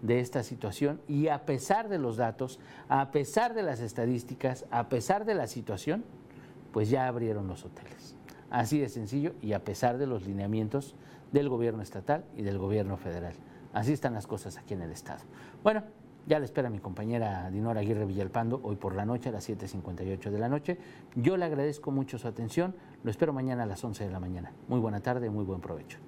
de 0.01 0.19
esta 0.19 0.43
situación 0.43 1.01
y 1.07 1.27
a 1.27 1.45
pesar 1.45 1.89
de 1.89 1.97
los 1.97 2.17
datos, 2.17 2.59
a 2.89 3.11
pesar 3.11 3.53
de 3.53 3.63
las 3.63 3.79
estadísticas, 3.79 4.65
a 4.71 4.89
pesar 4.89 5.25
de 5.25 5.35
la 5.35 5.47
situación, 5.47 6.03
pues 6.71 6.89
ya 6.89 7.07
abrieron 7.07 7.47
los 7.47 7.65
hoteles. 7.65 8.15
Así 8.49 8.79
de 8.79 8.89
sencillo 8.89 9.33
y 9.41 9.53
a 9.53 9.63
pesar 9.63 9.97
de 9.97 10.07
los 10.07 10.25
lineamientos 10.25 10.95
del 11.31 11.49
gobierno 11.49 11.81
estatal 11.81 12.25
y 12.37 12.43
del 12.43 12.57
gobierno 12.57 12.97
federal. 12.97 13.33
Así 13.73 13.93
están 13.93 14.13
las 14.13 14.27
cosas 14.27 14.57
aquí 14.57 14.73
en 14.73 14.81
el 14.81 14.91
estado. 14.91 15.23
Bueno, 15.63 15.83
Ya 16.27 16.39
le 16.39 16.45
espera 16.45 16.71
mi 16.71 16.79
compañera 16.79 17.51
Dinora 17.51 17.81
Aguirre 17.81 18.05
Villalpando 18.05 18.59
hoy 18.63 18.77
por 18.77 18.95
la 18.95 19.05
noche 19.05 19.29
a 19.29 19.31
las 19.31 19.47
7.58 19.47 20.31
de 20.31 20.39
la 20.39 20.49
noche. 20.49 20.79
Yo 21.13 21.37
le 21.37 21.45
agradezco 21.45 21.91
mucho 21.91 22.17
su 22.17 22.27
atención. 22.27 22.73
Lo 23.03 23.11
espero 23.11 23.31
mañana 23.31 23.61
a 23.61 23.65
las 23.67 23.83
11 23.83 24.05
de 24.05 24.09
la 24.09 24.19
mañana. 24.19 24.51
Muy 24.67 24.79
buena 24.79 25.01
tarde, 25.01 25.29
muy 25.29 25.45
buen 25.45 25.61
provecho. 25.61 25.99